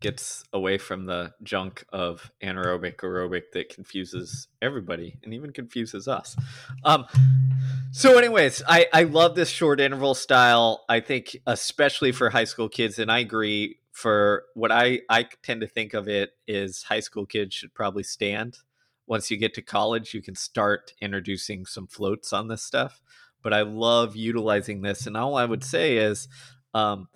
[0.00, 6.36] gets away from the junk of anaerobic aerobic that confuses everybody and even confuses us.
[6.84, 7.04] Um,
[7.92, 10.84] so, anyways, I, I love this short interval style.
[10.88, 13.76] I think, especially for high school kids, and I agree.
[13.92, 18.04] For what I, I tend to think of it is high school kids should probably
[18.04, 18.58] stand.
[19.06, 23.02] Once you get to college, you can start introducing some floats on this stuff.
[23.42, 25.06] But I love utilizing this.
[25.06, 26.28] And all I would say is,
[26.72, 27.08] um,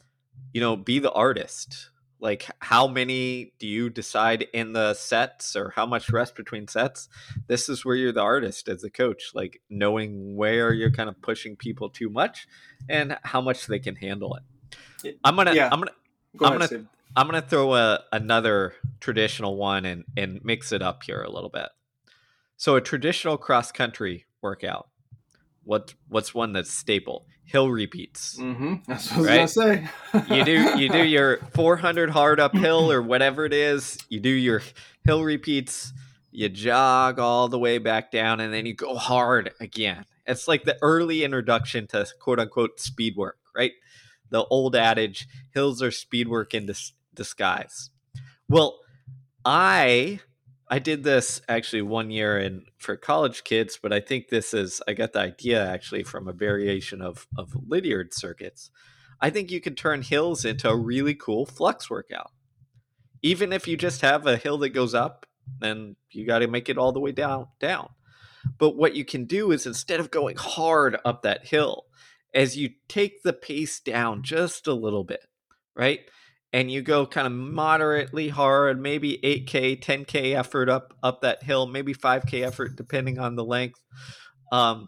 [0.52, 5.72] you know, be the artist like how many do you decide in the sets or
[5.76, 7.08] how much rest between sets
[7.48, 11.20] this is where you're the artist as a coach like knowing where you're kind of
[11.20, 12.46] pushing people too much
[12.88, 14.36] and how much they can handle
[15.04, 15.68] it i'm gonna yeah.
[15.70, 15.90] i'm gonna
[16.36, 16.88] Go i'm ahead, gonna Steve.
[17.16, 21.50] i'm gonna throw a, another traditional one and and mix it up here a little
[21.50, 21.68] bit
[22.56, 24.88] so a traditional cross country workout
[25.64, 28.36] what what's one that's staple hill repeats.
[28.38, 28.74] Mm-hmm.
[28.86, 30.36] That's what I was gonna say.
[30.36, 33.98] you do you do your 400 hard uphill or whatever it is.
[34.08, 34.62] You do your
[35.04, 35.92] hill repeats.
[36.32, 40.04] You jog all the way back down, and then you go hard again.
[40.26, 43.72] It's like the early introduction to quote unquote speed work, right?
[44.30, 47.90] The old adage: hills are speed work in dis- disguise.
[48.48, 48.80] Well,
[49.44, 50.20] I
[50.74, 54.82] I did this actually one year in for college kids, but I think this is
[54.88, 58.72] I got the idea actually from a variation of of Lydiard circuits.
[59.20, 62.32] I think you can turn hills into a really cool flux workout.
[63.22, 65.26] Even if you just have a hill that goes up,
[65.60, 67.90] then you got to make it all the way down down.
[68.58, 71.84] But what you can do is instead of going hard up that hill,
[72.34, 75.24] as you take the pace down just a little bit,
[75.76, 76.00] right?
[76.54, 81.66] And you go kind of moderately hard, maybe 8k, 10k effort up up that hill,
[81.66, 83.82] maybe 5k effort depending on the length.
[84.52, 84.86] Um,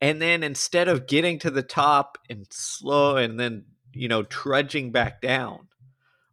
[0.00, 4.90] and then instead of getting to the top and slow and then you know trudging
[4.90, 5.68] back down,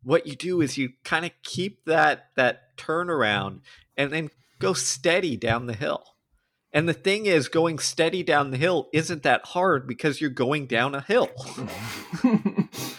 [0.02, 3.60] what you do is you kind of keep that that turnaround
[3.96, 6.04] and then go steady down the hill.
[6.76, 10.66] And the thing is, going steady down the hill isn't that hard because you're going
[10.66, 11.30] down a hill.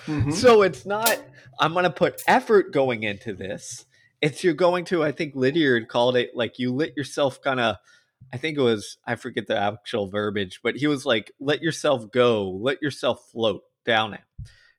[0.06, 0.30] mm-hmm.
[0.30, 1.18] So it's not,
[1.58, 3.84] I'm going to put effort going into this.
[4.20, 7.76] It's you're going to, I think Lydiard called it like you let yourself kind of,
[8.32, 12.10] I think it was, I forget the actual verbiage, but he was like, let yourself
[12.10, 14.22] go, let yourself float down it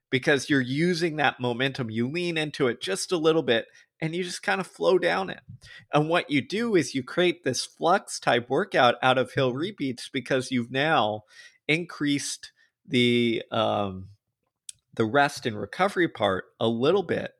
[0.10, 1.90] because you're using that momentum.
[1.90, 3.68] You lean into it just a little bit
[4.02, 5.42] and you just kind of flow down it.
[5.94, 10.10] And what you do is you create this flux type workout out of hill repeats
[10.10, 11.24] because you've now
[11.68, 12.52] increased
[12.88, 14.10] the um,
[14.96, 17.32] the rest and recovery part a little bit.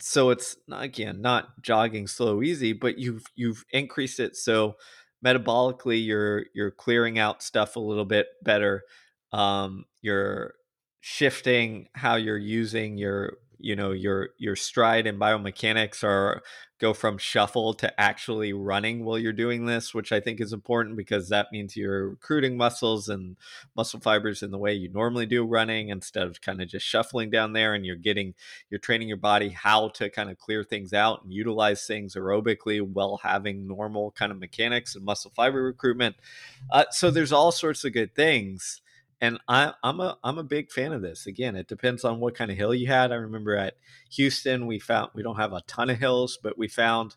[0.00, 4.74] So it's again not jogging slow easy, but you've you've increased it so
[5.24, 8.82] metabolically you're you're clearing out stuff a little bit better.
[9.32, 10.54] Um, you're
[11.00, 16.42] shifting how you're using your you know your your stride and biomechanics are
[16.82, 20.96] go from shuffle to actually running while you're doing this which i think is important
[20.96, 23.36] because that means you're recruiting muscles and
[23.76, 27.30] muscle fibers in the way you normally do running instead of kind of just shuffling
[27.30, 28.34] down there and you're getting
[28.68, 32.82] you're training your body how to kind of clear things out and utilize things aerobically
[32.82, 36.16] while having normal kind of mechanics and muscle fiber recruitment.
[36.70, 38.81] Uh, so there's all sorts of good things
[39.22, 41.26] and I, I'm a I'm a big fan of this.
[41.26, 43.12] Again, it depends on what kind of hill you had.
[43.12, 43.74] I remember at
[44.10, 47.14] Houston, we found we don't have a ton of hills, but we found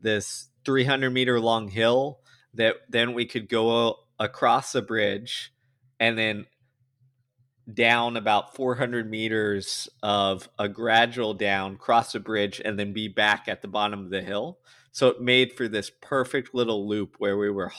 [0.00, 2.20] this 300 meter long hill
[2.54, 5.52] that then we could go across a bridge
[6.00, 6.46] and then
[7.72, 13.48] down about 400 meters of a gradual down, cross a bridge, and then be back
[13.48, 14.58] at the bottom of the hill.
[14.92, 17.72] So it made for this perfect little loop where we were,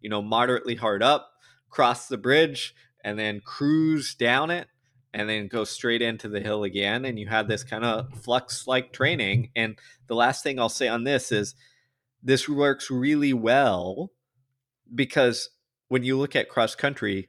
[0.00, 1.32] you know, moderately hard up,
[1.70, 2.74] cross the bridge,
[3.08, 4.68] and then cruise down it
[5.14, 8.66] and then go straight into the hill again and you have this kind of flux
[8.66, 11.54] like training and the last thing i'll say on this is
[12.22, 14.12] this works really well
[14.94, 15.50] because
[15.88, 17.28] when you look at cross country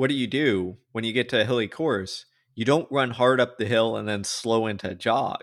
[0.00, 2.24] what do you do when you get to a hilly course?
[2.54, 5.42] You don't run hard up the hill and then slow into a jog.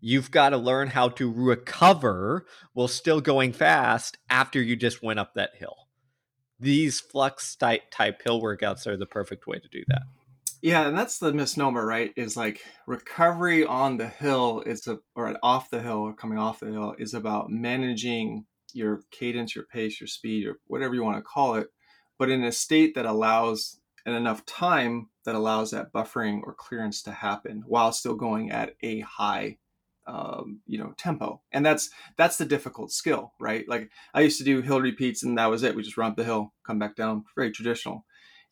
[0.00, 5.20] You've got to learn how to recover while still going fast after you just went
[5.20, 5.85] up that hill
[6.58, 10.02] these flux type type hill workouts are the perfect way to do that.
[10.62, 12.12] Yeah, and that's the misnomer, right?
[12.16, 16.60] Is like recovery on the hill is a or off the hill or coming off
[16.60, 21.16] the hill is about managing your cadence, your pace, your speed, or whatever you want
[21.16, 21.68] to call it,
[22.18, 27.02] but in a state that allows and enough time that allows that buffering or clearance
[27.02, 29.58] to happen while still going at a high
[30.06, 31.40] um, you know tempo.
[31.52, 33.68] And that's that's the difficult skill right?
[33.68, 35.74] Like i used to do hill repeats and that was it.
[35.74, 37.24] We just run up the hill come back down.
[37.34, 38.04] Very traditional.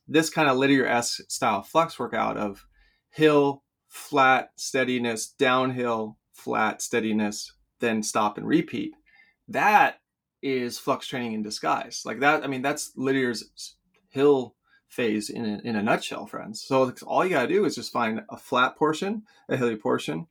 [0.07, 2.67] This kind of Lydiard-esque style flux workout of
[3.11, 8.93] hill flat steadiness downhill flat steadiness then stop and repeat.
[9.49, 10.01] That
[10.43, 12.03] is flux training in disguise.
[12.05, 13.77] Like that i mean that's Lydiard's
[14.09, 14.55] hill
[14.89, 16.63] phase in a, in a nutshell friends.
[16.63, 20.27] So all you got to do is just find a flat portion a hilly portion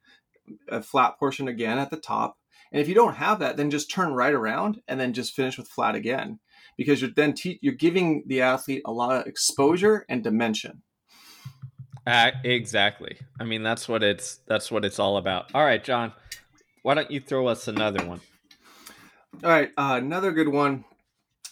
[0.68, 2.38] a flat portion again at the top.
[2.72, 5.58] And if you don't have that, then just turn right around and then just finish
[5.58, 6.40] with flat again,
[6.78, 10.82] because you're then te- you're giving the athlete a lot of exposure and dimension.
[12.06, 13.18] Uh, exactly.
[13.40, 15.54] I mean, that's what it's that's what it's all about.
[15.54, 16.14] All right, Jon,
[16.82, 18.22] why don't you throw us another one?
[19.44, 20.86] All right, uh, another good one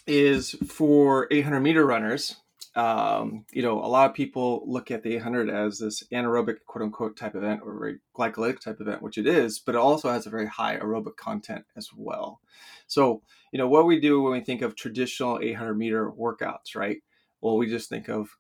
[0.08, 2.36] is for 800 meter runners
[2.76, 6.84] um, you know, a lot of people look at the 800 as this anaerobic quote
[6.84, 10.26] unquote type event or very glycolytic type event, which it is, but it also has
[10.26, 12.40] a very high aerobic content as well.
[12.88, 17.00] So, you know, what we do when we think of traditional 800 meter workouts, right?
[17.42, 18.38] Well, we just think of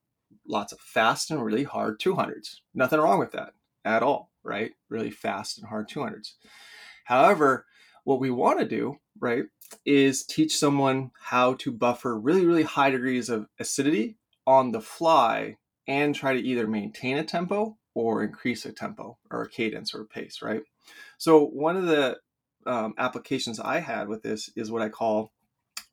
[0.47, 2.61] lots of fast and really hard 200s.
[2.73, 4.71] Nothing wrong with that at all, right?
[4.87, 6.33] Really fast and hard 200s.
[7.03, 7.65] However,
[8.05, 9.43] what we want to do, right,
[9.85, 15.57] is teach someone how to buffer really, really high degrees of acidity on the fly
[15.87, 20.01] and try to either maintain a tempo or increase a tempo or a cadence or
[20.01, 20.61] a pace, right?
[21.17, 22.17] So one of the
[22.65, 25.31] um, applications I had with this is what I call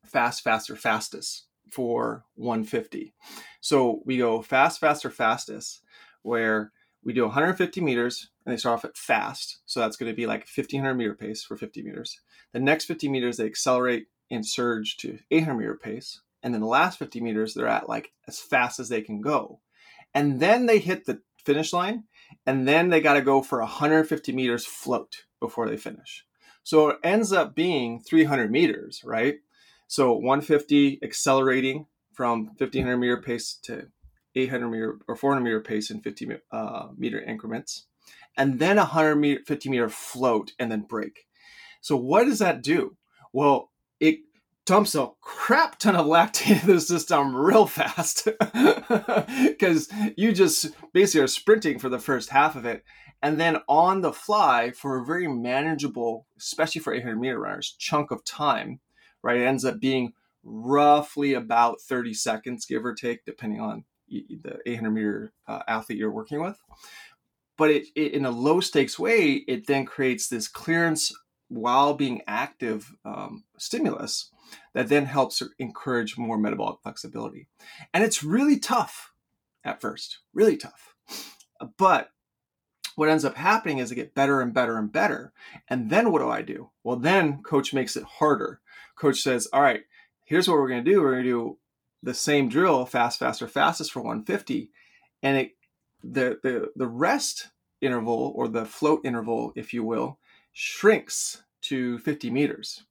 [0.04, 3.14] fast, faster, fastest for 150.
[3.60, 5.82] So we go fast, faster, fastest,
[6.22, 6.72] where
[7.04, 9.60] we do 150 meters and they start off at fast.
[9.66, 12.20] So that's going to be like 1500 meter pace for 50 meters.
[12.52, 16.66] The next 50 meters, they accelerate and surge to 800 meter pace and then the
[16.66, 19.60] last 50 meters they're at like as fast as they can go.
[20.14, 22.04] And then they hit the finish line
[22.46, 26.24] and then they got to go for 150 meters float before they finish.
[26.62, 29.36] So it ends up being 300 meters right?
[29.86, 33.88] So 150 accelerating from 1500 meter pace to
[34.34, 37.86] 800 meter or 400 meter pace in 50 uh, meter increments
[38.36, 41.26] and then 150 meter float and then break.
[41.80, 42.96] So what does that do?
[43.32, 43.70] Well
[44.00, 44.20] it
[44.68, 48.28] dumps a crap ton of lactate into the system real fast.
[49.58, 52.84] Because you just basically are sprinting for the first half of it.
[53.22, 58.12] And then on the fly for a very manageable especially for 800 meter runners chunk
[58.12, 58.78] of time
[59.22, 60.12] right it ends up being
[60.44, 66.12] roughly about 30 seconds give or take depending on the 800 meter uh, athlete you're
[66.12, 66.58] working with.
[67.56, 71.12] But it, it, in a low stakes way it then creates this clearance
[71.48, 74.30] while being active um, stimulus
[74.74, 77.48] that then helps encourage more metabolic flexibility.
[77.92, 79.12] And it's really tough
[79.64, 80.94] at first, really tough.
[81.76, 82.10] But
[82.96, 85.32] what ends up happening is I get better and better and better.
[85.68, 86.70] And then what do I do?
[86.82, 88.60] Well, then coach makes it harder.
[88.96, 89.82] Coach says, all right,
[90.24, 91.00] here's what we're going to do.
[91.00, 91.58] We're going to do
[92.02, 94.70] the same drill, fast, faster, fastest for 150.
[95.22, 95.52] And it,
[96.02, 97.48] the, the, the rest
[97.80, 100.18] interval or the float interval, if you will,
[100.52, 102.84] shrinks to 50 meters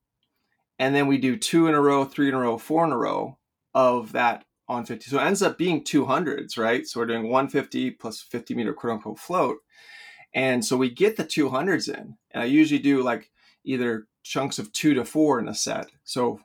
[0.80, 2.98] and then we do two in a row, three in a row, four in a
[2.98, 3.38] row
[3.74, 5.10] of that on 50.
[5.10, 6.86] So it ends up being 200s, right?
[6.86, 9.58] So we're doing 150 plus 50 meter quote unquote float.
[10.34, 12.18] And so we get the 200s in.
[12.32, 13.32] And I usually do like
[13.64, 15.88] either chunks of two to four in a set.
[16.04, 16.42] So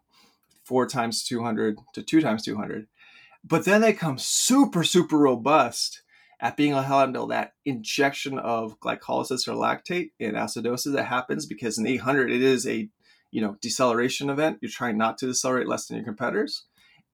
[0.64, 2.87] four times 200 to two times 200.
[3.44, 6.02] But then they come super, super robust
[6.42, 11.46] at being able to handle that injection of glycolysis or lactate in acidosis that happens
[11.46, 12.88] because in 800 it is a
[13.31, 14.59] you know deceleration event.
[14.61, 16.64] You're trying not to decelerate less than your competitors.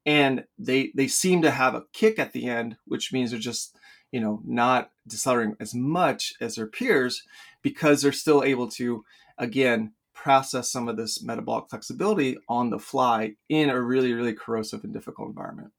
[0.06, 3.76] And they they seem to have a kick at the end which means they're just
[4.10, 7.22] you know not decelerating as much as their peers
[7.62, 9.04] because they're still able to
[9.36, 14.84] again process some of this metabolic flexibility on the fly in a really really corrosive
[14.84, 15.70] and difficult environment.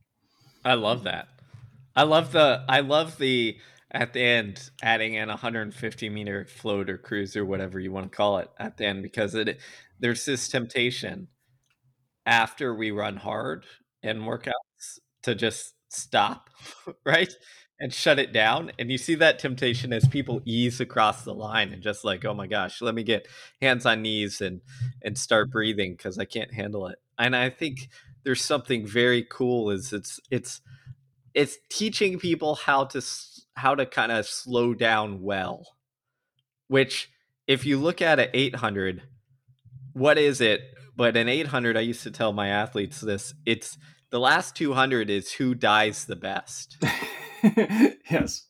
[0.64, 1.28] I love that
[1.96, 3.58] i love the i love the
[3.92, 8.12] at the end adding in a 150 meter float or cruise or whatever you want
[8.12, 9.60] to call it at the end because it
[10.00, 11.28] there's this temptation
[12.26, 13.66] after we run hard
[14.04, 16.50] and workouts to just stop
[17.06, 17.34] right
[17.82, 18.72] and shut it down.
[18.78, 22.34] And you see that temptation as people ease across the line and just like oh
[22.34, 23.28] my gosh let me get
[23.62, 24.62] hands on knees and
[25.04, 27.00] and start breathing because i can't handle it.
[27.18, 27.90] And i think
[28.24, 30.62] there's something very cool is it's it's
[31.40, 33.02] it's teaching people how to
[33.56, 35.66] how to kind of slow down well.
[36.68, 37.10] Which,
[37.48, 39.04] if you look at an 800,
[39.94, 40.60] what is it?
[40.98, 43.34] But an 800, I used to tell my athletes this.
[43.46, 43.78] It's
[44.12, 46.76] the last 200 is who dies the best.
[48.12, 48.46] yes.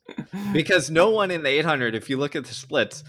[0.51, 3.03] because no one in the 800, if you look at the splits,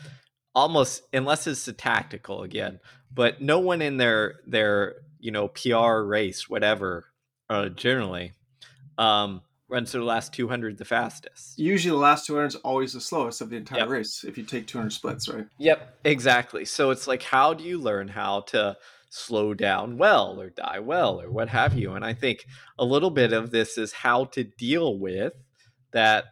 [0.54, 6.02] almost unless it's a tactical again, but no one in their their you know PR
[6.02, 7.06] race, whatever,
[7.48, 8.34] uh, generally,
[8.98, 9.40] um,
[9.70, 11.58] runs the last 200 the fastest.
[11.58, 13.88] Usually the last 200 is always the slowest of the entire yep.
[13.88, 15.46] race if you take 200 splits, right?
[15.58, 16.64] Yep, exactly.
[16.64, 18.76] So it's like, how do you learn how to
[19.08, 21.92] slow down well or die well or what have you?
[21.92, 22.46] And I think
[22.78, 25.32] a little bit of this is how to deal with
[25.92, 26.24] that,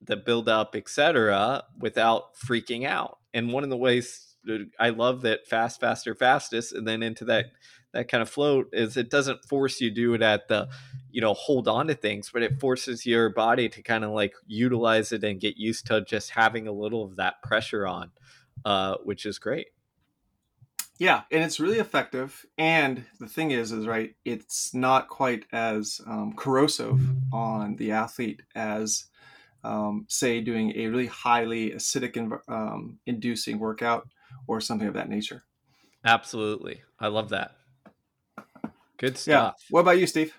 [0.00, 3.18] the build up, etc., without freaking out.
[3.34, 4.36] And one of the ways
[4.78, 7.46] I love that fast, faster, fastest, and then into that
[7.96, 10.68] that kind of float is it doesn't force you to do it at the
[11.10, 14.34] you know hold on to things but it forces your body to kind of like
[14.46, 18.10] utilize it and get used to just having a little of that pressure on
[18.64, 19.68] uh, which is great.
[20.98, 26.00] Yeah and it's really effective and the thing is is right it's not quite as
[26.06, 27.00] um, corrosive
[27.32, 29.06] on the athlete as
[29.64, 32.16] um, say doing a really highly acidic
[32.48, 34.08] um, inducing workout
[34.46, 35.42] or something of that nature.
[36.04, 36.82] Absolutely.
[37.00, 37.56] I love that
[38.98, 39.54] Good stuff.
[39.58, 39.66] Yeah.
[39.70, 40.34] What about you, Steve?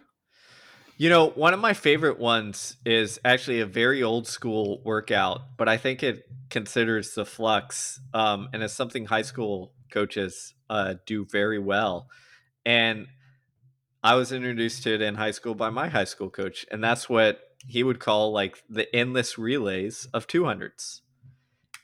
[0.98, 5.70] You know, one of my favorite ones is actually a very old school workout, but
[5.70, 11.24] I think it considers the flux, um, and it's something high school coaches uh, do
[11.26, 12.10] very well.
[12.66, 13.08] And
[14.04, 17.08] I was introduced to it in high school by my high school coach, and that's
[17.08, 21.02] what he would call like the endless relays of 200s.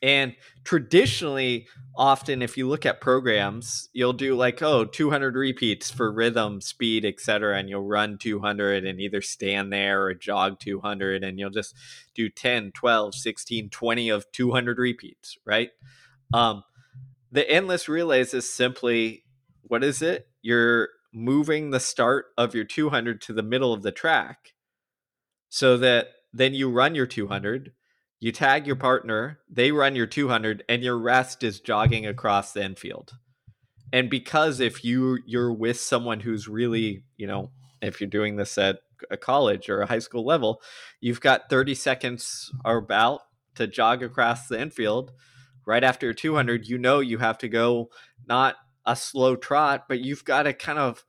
[0.04, 0.36] And
[0.66, 6.60] traditionally, often if you look at programs, you'll do like, oh, 200 repeats for rhythm,
[6.60, 7.58] speed, etc.
[7.58, 11.24] And you'll run 200 and either stand there or jog 200.
[11.24, 11.74] And you'll just
[12.14, 15.70] do 10, 12, 16, 20 of 200 repeats, right?
[16.34, 16.64] Um,
[17.32, 19.24] the endless relays is simply
[19.62, 20.28] what is it?
[20.42, 24.54] You're moving the start of your 200 to the middle of the track
[25.48, 27.72] so that then you run your 200
[28.24, 32.64] you tag your partner, they run your 200, and your rest is jogging across the
[32.64, 33.18] infield.
[33.92, 37.52] And because if you you're with someone who's really, you know,
[37.82, 38.80] if you're doing this at
[39.12, 40.62] a college or a high school level,
[41.02, 43.20] you've got 30 seconds or about
[43.56, 45.12] to jog across the infield.
[45.66, 47.90] Right after 200, you know you have to go
[48.26, 48.56] not
[48.86, 51.04] a slow trot, but you've got to kind of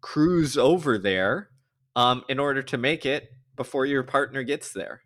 [0.00, 1.50] cruise over there
[1.96, 5.00] um, in order to make it before your partner gets there.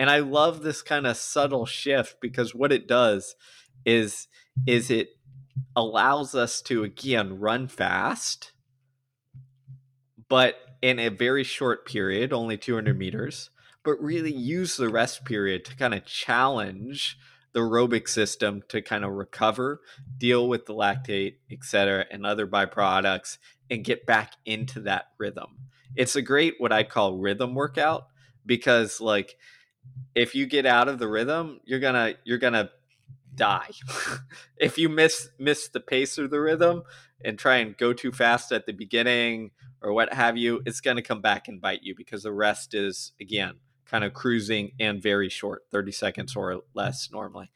[0.00, 3.34] And I love this kind of subtle shift because what it does
[3.84, 4.28] is
[4.66, 5.10] is it
[5.76, 8.52] allows us to again run fast,
[10.26, 13.50] but in a very short period, only 200 meters,
[13.84, 17.18] but really use the rest period to kind of challenge
[17.52, 19.82] the aerobic system to kind of recover,
[20.16, 23.36] deal with the lactate, et cetera, and other byproducts,
[23.68, 25.58] and get back into that rhythm.
[25.94, 28.06] It's a great what I call rhythm workout
[28.46, 29.36] because like
[30.14, 32.70] if you get out of the rhythm, you're gonna you're gonna
[33.34, 33.70] die.
[34.56, 36.82] if you miss miss the pace or the rhythm
[37.24, 39.50] and try and go too fast at the beginning
[39.82, 43.12] or what have you, it's gonna come back and bite you because the rest is
[43.20, 43.54] again
[43.86, 47.50] kind of cruising and very short, 30 seconds or less normally.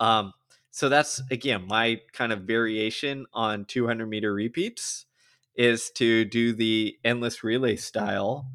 [0.00, 0.32] Um,
[0.70, 5.06] so that's again my kind of variation on 200 meter repeats
[5.54, 8.46] is to do the endless relay style.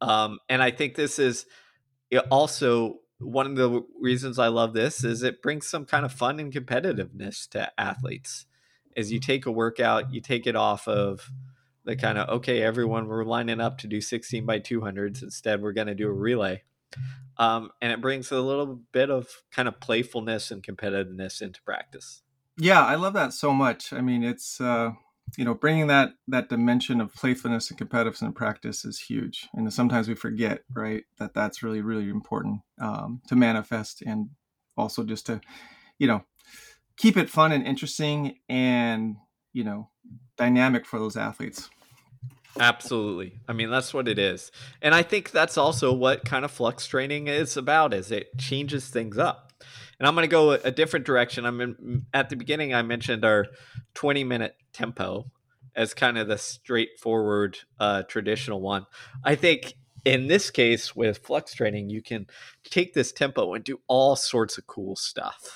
[0.00, 1.46] Um, and I think this is
[2.30, 6.40] also one of the reasons I love this is it brings some kind of fun
[6.40, 8.46] and competitiveness to athletes.
[8.96, 11.30] As you take a workout, you take it off of
[11.84, 15.22] the kind of okay, everyone we're lining up to do 16 by 200s.
[15.22, 16.62] Instead, we're going to do a relay
[17.36, 22.22] um, and it brings a little bit of kind of playfulness and competitiveness into practice.
[22.56, 23.92] Yeah, I love that so much.
[23.92, 24.92] I mean, it's uh,
[25.36, 29.72] you know bringing that that dimension of playfulness and competitiveness in practice is huge, and
[29.72, 34.30] sometimes we forget, right, that that's really really important um, to manifest, and
[34.76, 35.40] also just to
[35.98, 36.24] you know
[36.96, 39.16] keep it fun and interesting and
[39.52, 39.88] you know
[40.36, 41.70] dynamic for those athletes.
[42.58, 43.40] Absolutely.
[43.48, 44.52] I mean, that's what it is.
[44.80, 48.88] And I think that's also what kind of flux training is about is it changes
[48.88, 49.52] things up.
[49.98, 51.44] And I'm going to go a, different direction.
[51.44, 53.46] I'm in, at the beginning I mentioned our
[53.94, 55.30] 20 minute tempo
[55.76, 58.86] as kind of the straightforward uh, traditional one.
[59.24, 59.74] I think
[60.04, 62.26] in this case with flux training you can
[62.64, 65.50] take this tempo and do all sorts of cool stuff.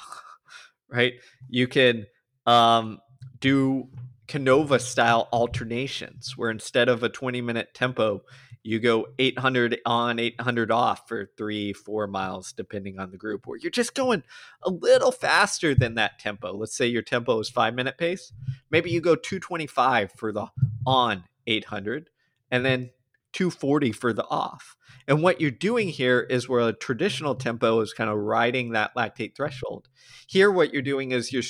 [0.89, 1.15] right?
[1.49, 2.07] You can
[2.47, 2.99] um,
[3.41, 3.89] do
[4.27, 8.23] Canova style alternations where instead of a 20 minute tempo,
[8.63, 13.59] you go 800 on, 800 off for three, four miles, depending on the group, where
[13.59, 14.23] you're just going
[14.63, 16.53] a little faster than that tempo.
[16.53, 18.33] Let's say your tempo is five minute pace.
[18.71, 20.47] Maybe you go 225 for the
[20.87, 22.11] on 800
[22.51, 22.91] and then
[23.39, 24.75] 240 for the off.
[25.07, 28.97] And what you're doing here is where a traditional tempo is kind of riding that
[28.97, 29.89] lactate threshold.
[30.27, 31.45] Here, what you're doing is you're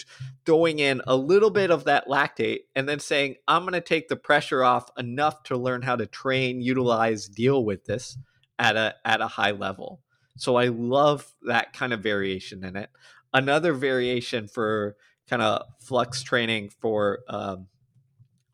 [0.45, 4.09] throwing in a little bit of that lactate and then saying, I'm going to take
[4.09, 8.19] the pressure off enough to learn how to train, utilize, deal with this
[8.59, 10.03] at a, at a high level.
[10.37, 12.91] So I love that kind of variation in it.
[13.33, 14.95] Another variation for
[15.27, 17.69] kind of flux training for um,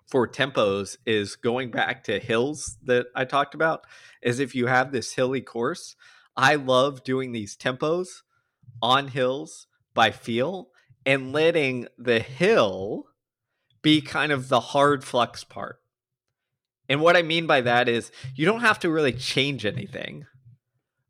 [0.07, 3.85] for tempos is going back to hills that I talked about.
[4.23, 5.97] Is if you have this hilly course,
[6.37, 8.23] I love doing these tempos
[8.83, 10.69] on hills by feel
[11.07, 13.07] and letting the hill
[13.83, 15.81] be kind of the hard flux part.
[16.89, 20.27] And what I mean by that is you don't have to really change anything.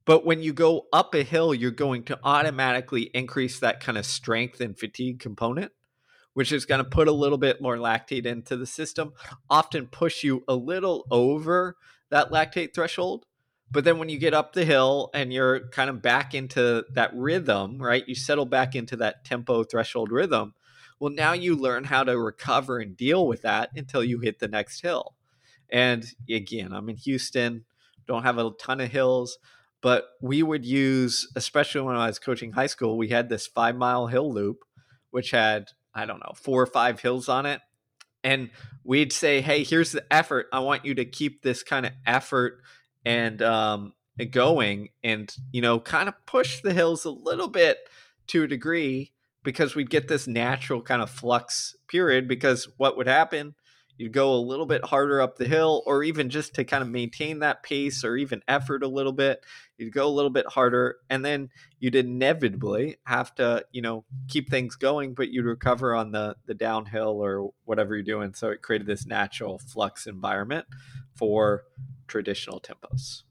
[0.05, 4.05] But when you go up a hill, you're going to automatically increase that kind of
[4.05, 5.73] strength and fatigue component
[6.35, 9.13] which is going to put a little bit more lactate into the system,
[9.49, 11.77] often push you a little over
[12.11, 13.25] that lactate threshold.
[13.71, 17.11] But then when you get up the hill and you're kind of back into that
[17.15, 18.07] rhythm, right?
[18.07, 20.55] You settle back into that tempo threshold rhythm.
[21.01, 24.49] Well, now you learn how to recover and deal with that until you hit the
[24.49, 25.15] next hill.
[25.71, 27.65] And again, I'm in Houston,
[28.07, 29.39] don't have a ton of hills,
[29.81, 33.77] but we would use, especially when I was coaching high school, we had this five
[33.77, 34.59] mile hill loop,
[35.11, 37.61] which had I don't know, four or five hills on it.
[38.23, 38.51] And
[38.85, 40.47] we'd say, hey, here's the effort.
[40.53, 42.63] I want you to keep this kind of effort
[43.05, 43.93] and um,
[44.31, 47.79] going and, you know, kind of push the hills a little bit
[48.29, 52.27] to a degree because we'd get this natural kind of flux period.
[52.27, 53.55] Because what would happen
[53.97, 56.89] you'd go a little bit harder up the hill or even just to kind of
[56.89, 59.45] maintain that pace or even effort a little bit
[59.79, 64.51] you'd go a little bit harder and then you'd inevitably have to you know keep
[64.51, 68.63] things going but you'd recover on the the downhill or whatever you're doing so it
[68.63, 70.67] created this natural flux environment
[71.15, 71.65] for
[72.09, 73.23] traditional tempos.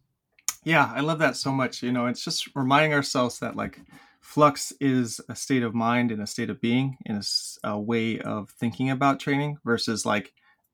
[0.64, 3.80] Yeah i love that so much you know it's just reminding ourselves that like
[4.22, 7.22] flux is a state of mind and a state of being and
[7.64, 10.34] a, a way of thinking about training versus like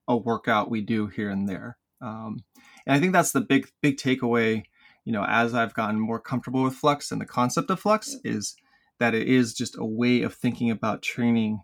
[0.10, 1.78] a workout we do here and there.
[2.01, 2.43] Um,
[2.86, 4.64] and I think that's the big big takeaway.
[5.05, 8.55] You know, as I've gotten more comfortable with flux and the concept of flux is
[8.99, 11.62] that it is just a way of thinking about training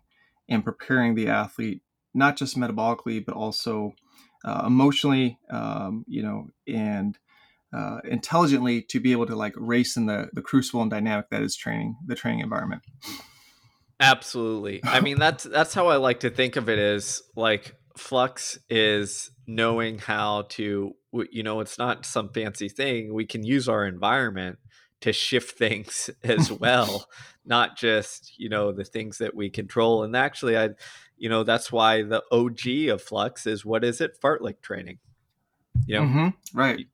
[0.48, 1.82] and preparing the athlete,
[2.14, 3.92] not just metabolically, but also
[4.44, 7.18] uh, emotionally, um, you know, and
[7.76, 11.42] uh, intelligently to be able to like race in the the crucible and dynamic that
[11.42, 12.82] is training the training environment.
[13.98, 14.80] Absolutely.
[14.84, 19.30] I mean that's that's how I like to think of it is like flux is
[19.46, 20.94] knowing how to
[21.30, 24.58] you know it's not some fancy thing we can use our environment
[25.00, 27.08] to shift things as well
[27.44, 30.68] not just you know the things that we control and actually i
[31.16, 34.20] you know that's why the og of flux is what is it?
[34.20, 34.98] Fartlek training.
[35.86, 36.58] You know mm-hmm.
[36.58, 36.86] right.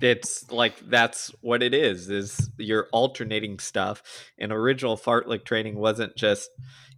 [0.00, 4.02] It's like that's what it is is you're alternating stuff
[4.38, 6.50] and original fartlek training wasn't just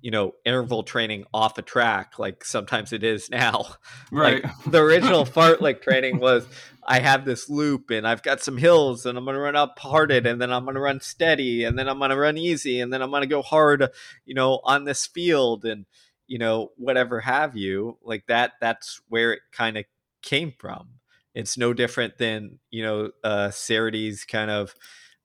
[0.05, 3.67] you know interval training off a track like sometimes it is now.
[4.13, 4.45] Right.
[4.45, 6.47] like the original fartlek training was
[6.87, 9.79] i have this loop and i've got some hills and i'm going to run up
[9.79, 12.81] harded and then i'm going to run steady and then i'm going to run easy
[12.81, 13.89] and then i'm going to go hard
[14.25, 15.87] you know on this field and
[16.27, 17.99] you know whatever have you.
[18.03, 19.85] Like that that's where it kind of
[20.23, 20.89] came from.
[21.35, 24.75] It's no different than you know uh Cerutty's kind of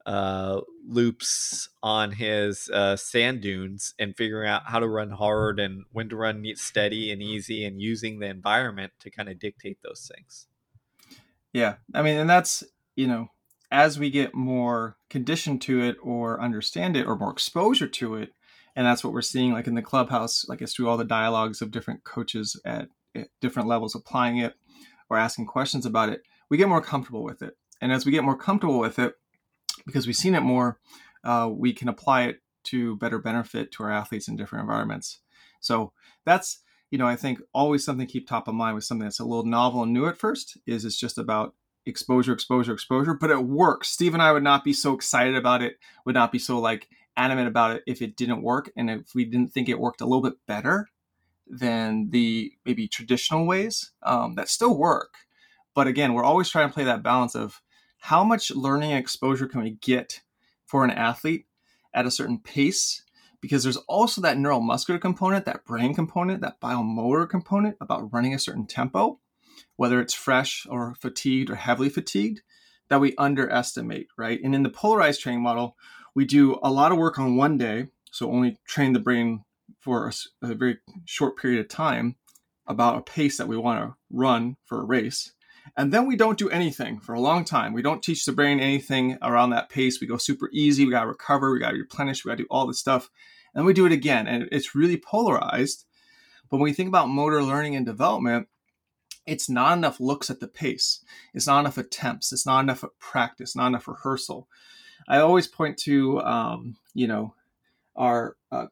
[0.09, 5.85] uh, loops on his uh, sand dunes and figuring out how to run hard and
[5.91, 10.11] when to run steady and easy and using the environment to kind of dictate those
[10.11, 10.47] things.
[11.53, 11.75] Yeah.
[11.93, 12.63] I mean, and that's,
[12.95, 13.27] you know,
[13.69, 18.33] as we get more conditioned to it or understand it or more exposure to it,
[18.75, 21.61] and that's what we're seeing like in the clubhouse, like it's through all the dialogues
[21.61, 24.55] of different coaches at, at different levels applying it
[25.07, 27.55] or asking questions about it, we get more comfortable with it.
[27.79, 29.13] And as we get more comfortable with it,
[29.85, 30.79] because we've seen it more,
[31.23, 35.19] uh, we can apply it to better benefit to our athletes in different environments.
[35.59, 35.93] So
[36.25, 36.59] that's,
[36.91, 39.25] you know, I think always something to keep top of mind with something that's a
[39.25, 41.55] little novel and new at first is it's just about
[41.85, 43.89] exposure, exposure, exposure, but it works.
[43.89, 46.87] Steve and I would not be so excited about it, would not be so like
[47.17, 50.05] animate about it if it didn't work and if we didn't think it worked a
[50.05, 50.87] little bit better
[51.47, 55.15] than the maybe traditional ways um, that still work.
[55.73, 57.61] But again, we're always trying to play that balance of
[57.99, 60.21] how much learning exposure can we get
[60.65, 61.45] for an athlete
[61.93, 63.03] at a certain pace?
[63.41, 68.39] Because there's also that neuromuscular component that brain component that biomotor component about running a
[68.39, 69.19] certain tempo
[69.75, 72.41] whether it's fresh or fatigued or heavily fatigued
[72.89, 74.39] that we underestimate right?
[74.43, 75.75] And in the polarized training model
[76.15, 79.43] we do a lot of work on one day so only train the brain
[79.79, 82.15] for a, a very short period of time
[82.67, 85.33] about a pace that we want to run for a race
[85.77, 87.73] and then we don't do anything for a long time.
[87.73, 89.99] We don't teach the brain anything around that pace.
[89.99, 90.85] We go super easy.
[90.85, 91.51] We got to recover.
[91.51, 92.23] We got to replenish.
[92.23, 93.09] We got to do all this stuff.
[93.53, 94.27] And we do it again.
[94.27, 95.85] And it's really polarized.
[96.49, 98.47] But when we think about motor learning and development,
[99.25, 101.03] it's not enough looks at the pace.
[101.33, 102.31] It's not enough attempts.
[102.33, 104.47] It's not enough practice, not enough rehearsal.
[105.07, 107.35] I always point to, um, you know,
[107.95, 108.67] our uh,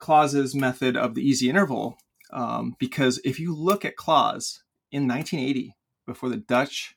[0.53, 1.97] method of the easy interval
[2.31, 5.75] um, because if you look at Claus in 1980,
[6.07, 6.95] before the Dutch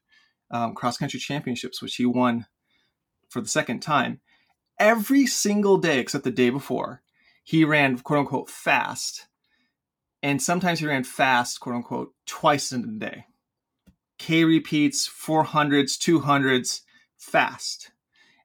[0.51, 2.47] um, cross country championships, which he won
[3.29, 4.21] for the second time.
[4.79, 7.03] Every single day except the day before,
[7.45, 9.27] he ran quote unquote fast.
[10.23, 13.25] And sometimes he ran fast, quote unquote, twice in a day.
[14.19, 16.81] K repeats, 400s, 200s,
[17.19, 17.93] fast.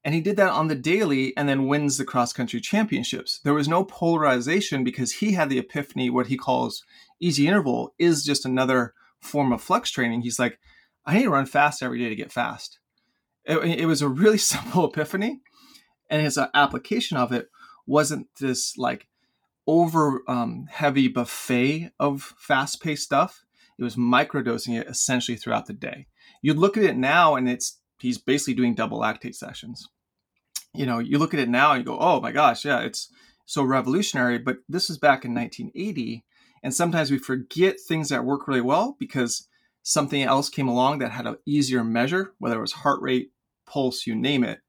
[0.05, 3.39] And he did that on the daily and then wins the cross country championships.
[3.43, 6.83] There was no polarization because he had the epiphany, what he calls
[7.19, 8.93] easy interval is just another
[9.25, 10.59] form of flux training, he's like,
[11.05, 12.79] I need to run fast every day to get fast.
[13.45, 15.41] It, it was a really simple epiphany,
[16.09, 17.49] and his uh, application of it
[17.85, 19.07] wasn't this like
[19.67, 23.43] over um, heavy buffet of fast paced stuff.
[23.77, 26.07] It was microdosing it essentially throughout the day.
[26.41, 29.89] You'd look at it now, and it's he's basically doing double lactate sessions.
[30.73, 33.09] You know, you look at it now and you go, "Oh my gosh, yeah, it's
[33.45, 36.23] so revolutionary." But this is back in 1980,
[36.65, 39.47] and sometimes we forget things that work really well because
[39.83, 43.29] something else came along that had an easier measure, whether it was heart rate,
[43.67, 44.61] pulse, you name it.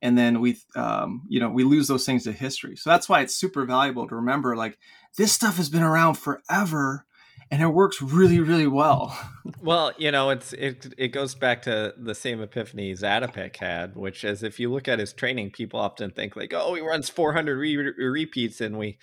[0.00, 2.76] And then we, um, you know, we lose those things to history.
[2.76, 4.78] So that's why it's super valuable to remember like
[5.18, 7.04] this stuff has been around forever
[7.50, 9.16] and it works really really well
[9.60, 14.24] well you know it's it, it goes back to the same epiphany Zatopek had which
[14.24, 17.56] is if you look at his training people often think like oh he runs 400
[17.56, 18.98] re- repeats and we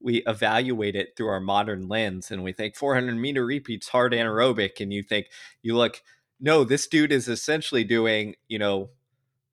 [0.00, 4.80] we evaluate it through our modern lens and we think 400 meter repeats hard anaerobic
[4.80, 5.26] and you think
[5.62, 6.02] you look
[6.40, 8.90] no this dude is essentially doing you know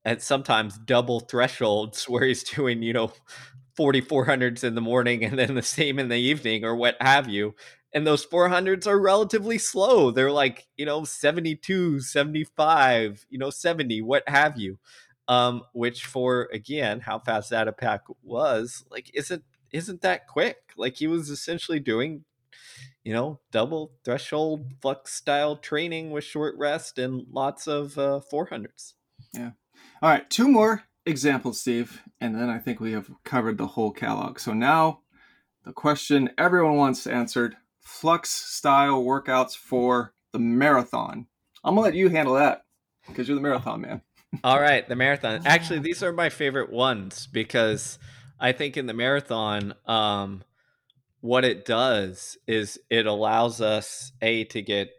[0.04, 3.12] at sometimes double thresholds where he's doing you know
[3.78, 7.54] 4400s in the morning and then the same in the evening or what have you
[7.96, 10.10] and those 400s are relatively slow.
[10.10, 14.78] They're like you know 72 75 you know 70 what have you
[15.28, 19.42] um which for again how fast Zatopek was like isn't
[19.76, 20.56] isn't that quick.
[20.76, 22.24] Like he was essentially doing,
[23.04, 28.94] you know, double threshold flux style training with short rest and lots of uh, 400s.
[29.32, 29.50] Yeah.
[30.02, 33.92] All right, two more examples, Steve, and then I think we have covered the whole
[33.92, 34.38] catalog.
[34.38, 35.00] So now
[35.64, 41.26] the question everyone wants answered flux style workouts for the marathon.
[41.64, 42.64] I'm gonna let you handle that
[43.06, 44.02] because you're the marathon man.
[44.44, 45.42] All right, the marathon.
[45.46, 47.98] Actually, these are my favorite ones because
[48.38, 50.42] I think in the marathon, um,
[51.20, 54.90] what it does is it allows us a to get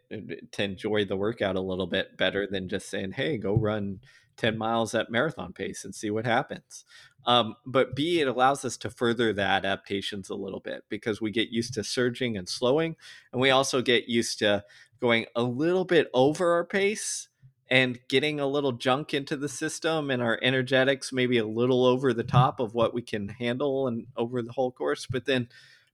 [0.51, 4.01] to enjoy the workout a little bit better than just saying, "Hey, go run
[4.35, 6.83] 10 miles at marathon pace and see what happens."
[7.25, 11.31] Um, but B, it allows us to further the adaptations a little bit because we
[11.31, 12.95] get used to surging and slowing,
[13.31, 14.63] and we also get used to
[14.99, 17.29] going a little bit over our pace
[17.69, 22.13] and getting a little junk into the system and our energetics maybe a little over
[22.13, 25.49] the top of what we can handle and over the whole course, but then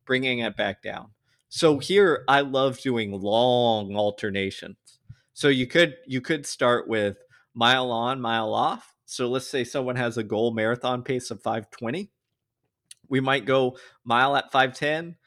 [0.05, 1.09] bringing it back down.
[1.49, 4.77] So here I love doing long alternations.
[5.33, 7.17] So you could you could start with
[7.53, 8.95] mile on, mile off.
[9.05, 12.09] So let's say someone has a goal marathon pace of 520.
[13.09, 15.17] We might go mile at 510,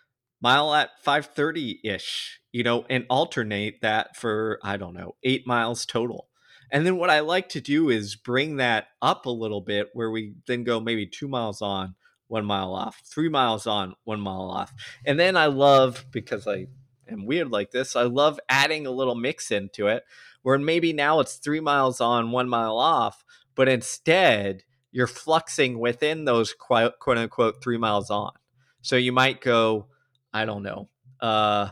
[0.40, 5.86] mile at 530 ish, you know, and alternate that for, I don't know, eight miles
[5.86, 6.28] total.
[6.70, 10.10] And then what I like to do is bring that up a little bit where
[10.10, 11.94] we then go maybe two miles on,
[12.28, 14.72] one mile off, three miles on, one mile off.
[15.04, 16.66] And then I love, because I
[17.08, 20.04] am weird like this, I love adding a little mix into it
[20.42, 24.62] where maybe now it's three miles on, one mile off, but instead
[24.92, 28.32] you're fluxing within those quote, quote unquote three miles on.
[28.80, 29.86] So you might go,
[30.32, 30.88] I don't know,
[31.20, 31.70] uh,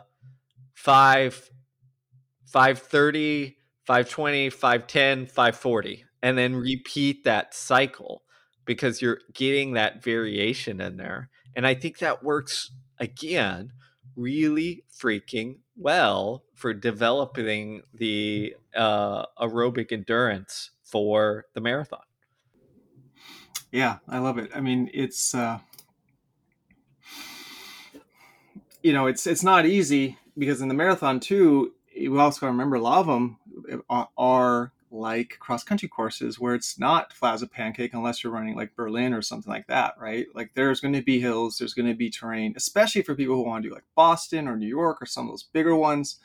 [0.72, 1.50] five,
[2.46, 3.56] 530,
[3.86, 8.22] 520, 510, 540, and then repeat that cycle
[8.64, 11.28] because you're getting that variation in there.
[11.54, 13.72] And I think that works again
[14.16, 22.00] really freaking well for developing the uh, aerobic endurance for the marathon.
[23.72, 24.50] Yeah, I love it.
[24.54, 25.58] I mean, it's uh,
[28.82, 32.52] you know, it's it's not easy because in the marathon too, you also got to
[32.52, 33.38] remember a lot of them
[33.90, 38.32] Uh, are like cross country courses where it's not flat as a pancake unless you're
[38.32, 40.26] running like Berlin or something like that, right?
[40.34, 43.42] Like there's going to be hills, there's going to be terrain, especially for people who
[43.42, 46.18] want to do like Boston or New York or some of those bigger ones.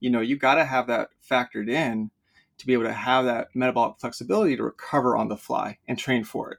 [0.00, 2.10] You know, you got to have that factored in
[2.58, 6.24] to be able to have that metabolic flexibility to recover on the fly and train
[6.24, 6.58] for it.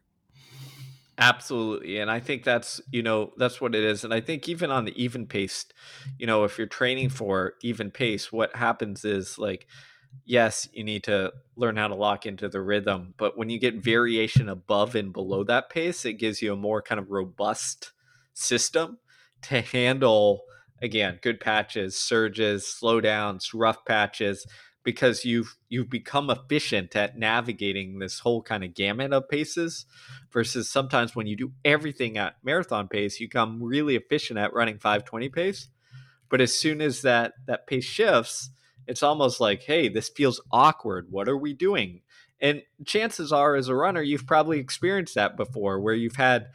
[1.19, 1.97] Absolutely.
[1.97, 4.03] And I think that's, you know, that's what it is.
[4.03, 5.65] And I think even on the even pace,
[6.19, 9.65] you know, if you're training for even pace, what happens is like
[10.25, 13.13] yes, you need to learn how to lock into the rhythm.
[13.17, 16.81] But when you get variation above and below that pace, it gives you a more
[16.81, 17.91] kind of robust
[18.33, 18.99] system
[19.43, 20.41] to handle,
[20.81, 24.45] again, good patches, surges, slowdowns, rough patches,
[24.87, 29.85] because you've you've become efficient at navigating this whole kind of gamut of paces
[30.31, 34.75] versus sometimes when you do everything at marathon pace you become really efficient at running
[34.75, 35.67] 520 pace
[36.29, 38.49] but as soon as that that pace shifts
[38.87, 41.07] it's almost like, hey, this feels awkward.
[41.09, 42.01] What are we doing?
[42.39, 46.47] And chances are, as a runner, you've probably experienced that before where you've had,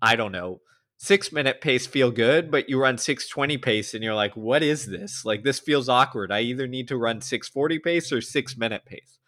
[0.00, 0.60] I don't know,
[0.96, 4.86] six minute pace feel good, but you run 620 pace and you're like, what is
[4.86, 5.24] this?
[5.24, 6.32] Like, this feels awkward.
[6.32, 9.18] I either need to run 640 pace or six minute pace.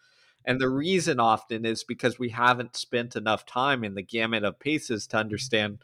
[0.43, 4.59] And the reason often is because we haven't spent enough time in the gamut of
[4.59, 5.79] paces to understand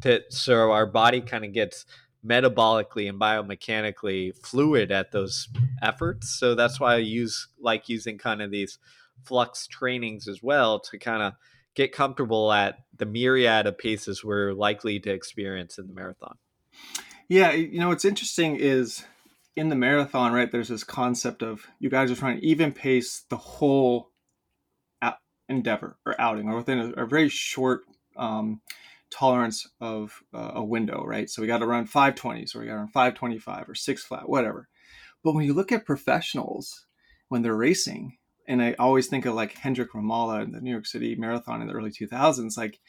[0.00, 1.86] that so our body kind of gets
[2.26, 5.48] metabolically and biomechanically fluid at those
[5.82, 6.30] efforts.
[6.30, 8.78] So that's why I use like using kind of these
[9.24, 11.34] flux trainings as well to kind of
[11.74, 16.36] get comfortable at the myriad of paces we're likely to experience in the marathon.
[17.28, 19.04] Yeah, you know what's interesting is
[19.56, 20.50] in the marathon, right?
[20.50, 24.10] There's this concept of you guys are trying to even pace the whole
[25.48, 27.82] endeavor or outing, or within a, a very short
[28.16, 28.60] um,
[29.14, 31.30] tolerance of uh, a window, right?
[31.30, 34.68] So we got run 520s or we got run 525 or six flat, whatever.
[35.22, 36.86] But when you look at professionals
[37.28, 40.86] when they're racing, and I always think of like Hendrik Ramaala in the New York
[40.86, 42.80] City Marathon in the early 2000s, like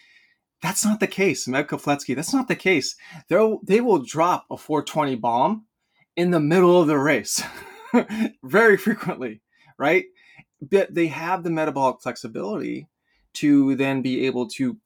[0.61, 1.47] that's not the case.
[1.47, 2.95] Meb Keflezighi, that's not the case.
[3.29, 5.65] They'll, they will drop a 420 bomb
[6.15, 7.43] in the middle of the race
[8.43, 9.41] very frequently,
[9.77, 10.05] right?
[10.59, 12.87] But they have the metabolic flexibility
[13.35, 14.77] to then be able to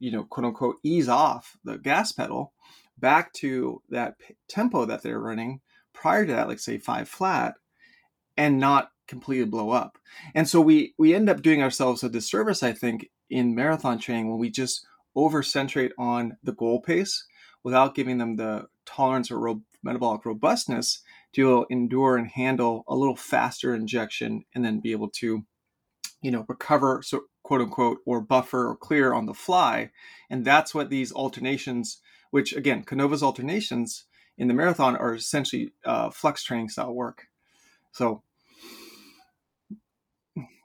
[0.00, 2.52] you know, quote unquote, ease off the gas pedal
[2.98, 5.60] back to that p- tempo that they're running
[5.92, 7.54] prior to that, like say five flat,
[8.36, 9.98] and not completely blow up.
[10.34, 14.28] And so we we end up doing ourselves a disservice, I think, in marathon training
[14.30, 14.86] when we just
[15.16, 17.24] overcentrate on the goal pace
[17.62, 23.16] without giving them the tolerance or ro- metabolic robustness to endure and handle a little
[23.16, 25.44] faster injection and then be able to
[26.22, 29.90] you know recover so quote unquote or buffer or clear on the fly.
[30.30, 34.04] And that's what these alternations which again Canova's alternations
[34.38, 36.10] in the marathon are essentially uh,
[36.44, 37.26] training style work.
[37.90, 38.22] So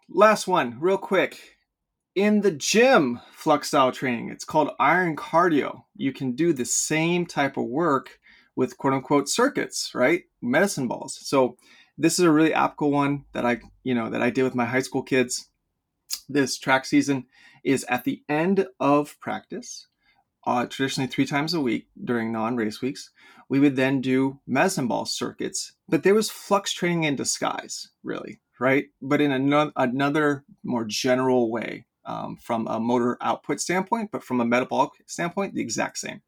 [0.08, 1.58] last one real quick.
[2.14, 5.86] In the gym flux style training it's called iron cardio.
[5.96, 8.20] You can do the same type of work
[8.56, 10.26] with quote unquote circuits right?
[10.40, 11.18] Medicine balls.
[11.20, 11.58] So
[11.98, 14.66] this is a really applicable one that I, you know, that I did with my
[14.66, 15.50] high school kids.
[16.28, 17.26] This track season
[17.64, 19.88] is at the end of practice,
[20.46, 23.12] uh, traditionally three times a week during non-race weeks.
[23.50, 28.40] We would then do medicine ball circuits, but there was flux training in disguise, really,
[28.60, 28.86] right?
[29.02, 34.40] But in another, another more general way, um, from a motor output standpoint, but from
[34.40, 36.22] a metabolic standpoint, the exact same.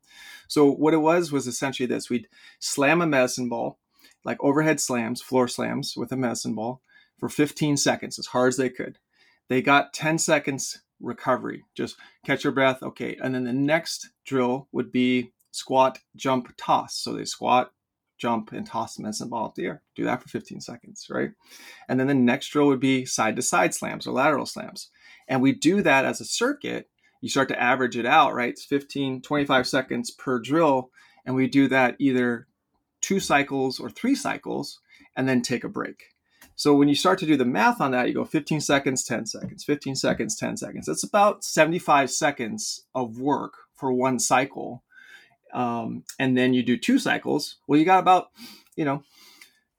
[0.48, 2.28] So what it was was essentially this: we'd
[2.60, 3.80] slam a medicine ball
[4.28, 6.82] like overhead slams, floor slams with a medicine ball
[7.18, 9.00] for 15 seconds, as hard as they could.
[9.50, 12.82] They got 10 seconds recovery, just catch your breath.
[12.82, 13.18] Okay.
[13.22, 16.96] And then the next drill would be squat, jump, toss.
[16.96, 17.72] So they squat,
[18.18, 19.84] jump, and toss the medicine ball up the air.
[19.96, 21.32] Do that for 15 seconds, right?
[21.88, 24.90] And then the next drill would be side to side slams or lateral slams.
[25.28, 26.90] And we do that as a circuit.
[27.22, 28.50] You start to average it out, right?
[28.50, 30.92] It's 15, 25 seconds per drill.
[31.26, 32.48] And we do that either
[33.02, 34.80] two cycles or three cycles
[35.16, 36.04] and then take a break.
[36.58, 39.28] So when you start to do the math on that, you go 15 seconds, 10
[39.28, 40.88] seconds, 15 seconds, 10 seconds.
[40.88, 44.84] That's about 75 seconds of work for one cycle.
[45.54, 47.58] Um, and then you do two cycles.
[47.68, 48.32] Well, you got about,
[48.76, 49.04] you know,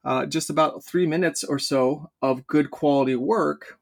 [0.05, 3.79] uh, just about three minutes or so of good quality work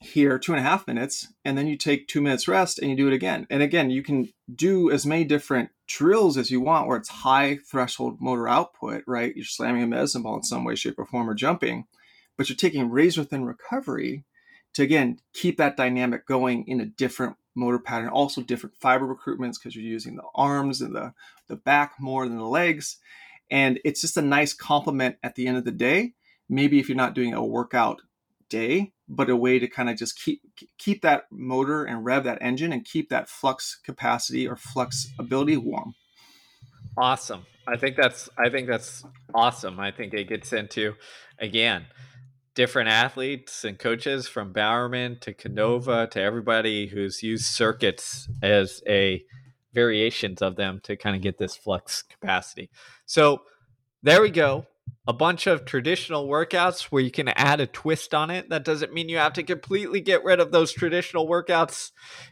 [0.00, 2.96] here two and a half minutes and then you take two minutes rest and you
[2.96, 6.88] do it again and again you can do as many different drills as you want
[6.88, 10.74] where it's high threshold motor output right you're slamming a medicine ball in some way
[10.74, 11.86] shape or form or jumping
[12.36, 14.24] but you're taking razor thin recovery
[14.74, 19.54] to again keep that dynamic going in a different motor pattern also different fiber recruitments
[19.54, 21.12] because you're using the arms and the,
[21.48, 22.98] the back more than the legs
[23.50, 26.14] and it's just a nice complement at the end of the day
[26.48, 28.00] maybe if you're not doing a workout
[28.52, 30.42] day, but a way to kind of just keep
[30.78, 35.56] keep that motor and rev that engine and keep that flux capacity or flux ability
[35.56, 35.94] warm.
[36.96, 37.46] Awesome.
[37.66, 39.04] I think that's I think that's
[39.34, 39.80] awesome.
[39.80, 40.94] I think it gets into
[41.38, 41.86] again
[42.54, 46.10] different athletes and coaches from Bowerman to Canova mm-hmm.
[46.10, 49.24] to everybody who's used circuits as a
[49.72, 52.70] variations of them to kind of get this flux capacity.
[53.06, 53.42] So
[54.02, 54.66] there we go
[55.06, 58.48] a bunch of traditional workouts where you can add a twist on it.
[58.50, 61.90] That doesn't mean you have to completely get rid of those traditional workouts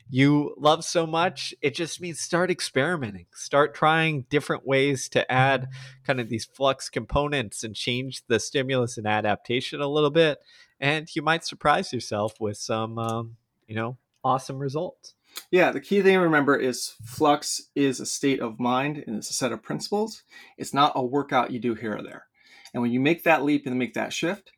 [0.09, 1.53] you love so much.
[1.61, 5.69] It just means start experimenting, start trying different ways to add
[6.05, 10.39] kind of these flux components and change the stimulus and adaptation a little bit.
[10.79, 13.37] And you might surprise yourself with some, um,
[13.67, 15.15] you know, awesome results.
[15.51, 19.31] Yeah, the key thing to remember is flux is a state of mind and it's
[19.31, 20.23] a set of principles.
[20.57, 22.27] It's not a workout you do here or there.
[22.73, 24.53] And when you make that leap and make that shift,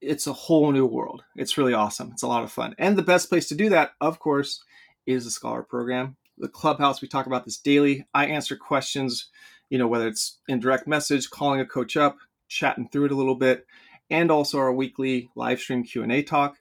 [0.00, 1.24] it's a whole new world.
[1.36, 2.10] It's really awesome.
[2.12, 2.74] It's a lot of fun.
[2.78, 4.62] And the best place to do that, of course,
[5.06, 6.16] is the Scholar Program.
[6.38, 8.06] The Clubhouse, we talk about this daily.
[8.14, 9.28] I answer questions,
[9.68, 12.16] you know, whether it's in direct message, calling a coach up,
[12.48, 13.66] chatting through it a little bit,
[14.08, 16.56] and also our weekly live stream Q&A talk.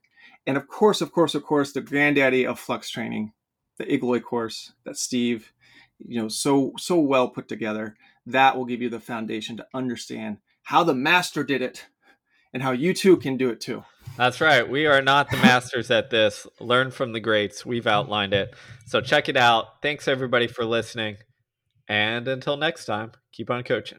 [0.45, 3.33] And of course, of course, of course, the granddaddy of flux training,
[3.77, 5.53] the Igloi course that Steve,
[5.99, 7.95] you know, so so well put together.
[8.25, 10.37] That will give you the foundation to understand
[10.69, 11.87] how the master did it
[12.53, 13.83] and how you too can do it too.
[14.17, 14.69] That's right.
[14.69, 16.45] We are not the masters at this.
[16.59, 17.65] Learn from the greats.
[17.65, 18.53] We've outlined it.
[18.85, 19.81] So check it out.
[19.81, 21.17] Thanks everybody for listening.
[21.87, 23.97] And until next time, keep on coaching.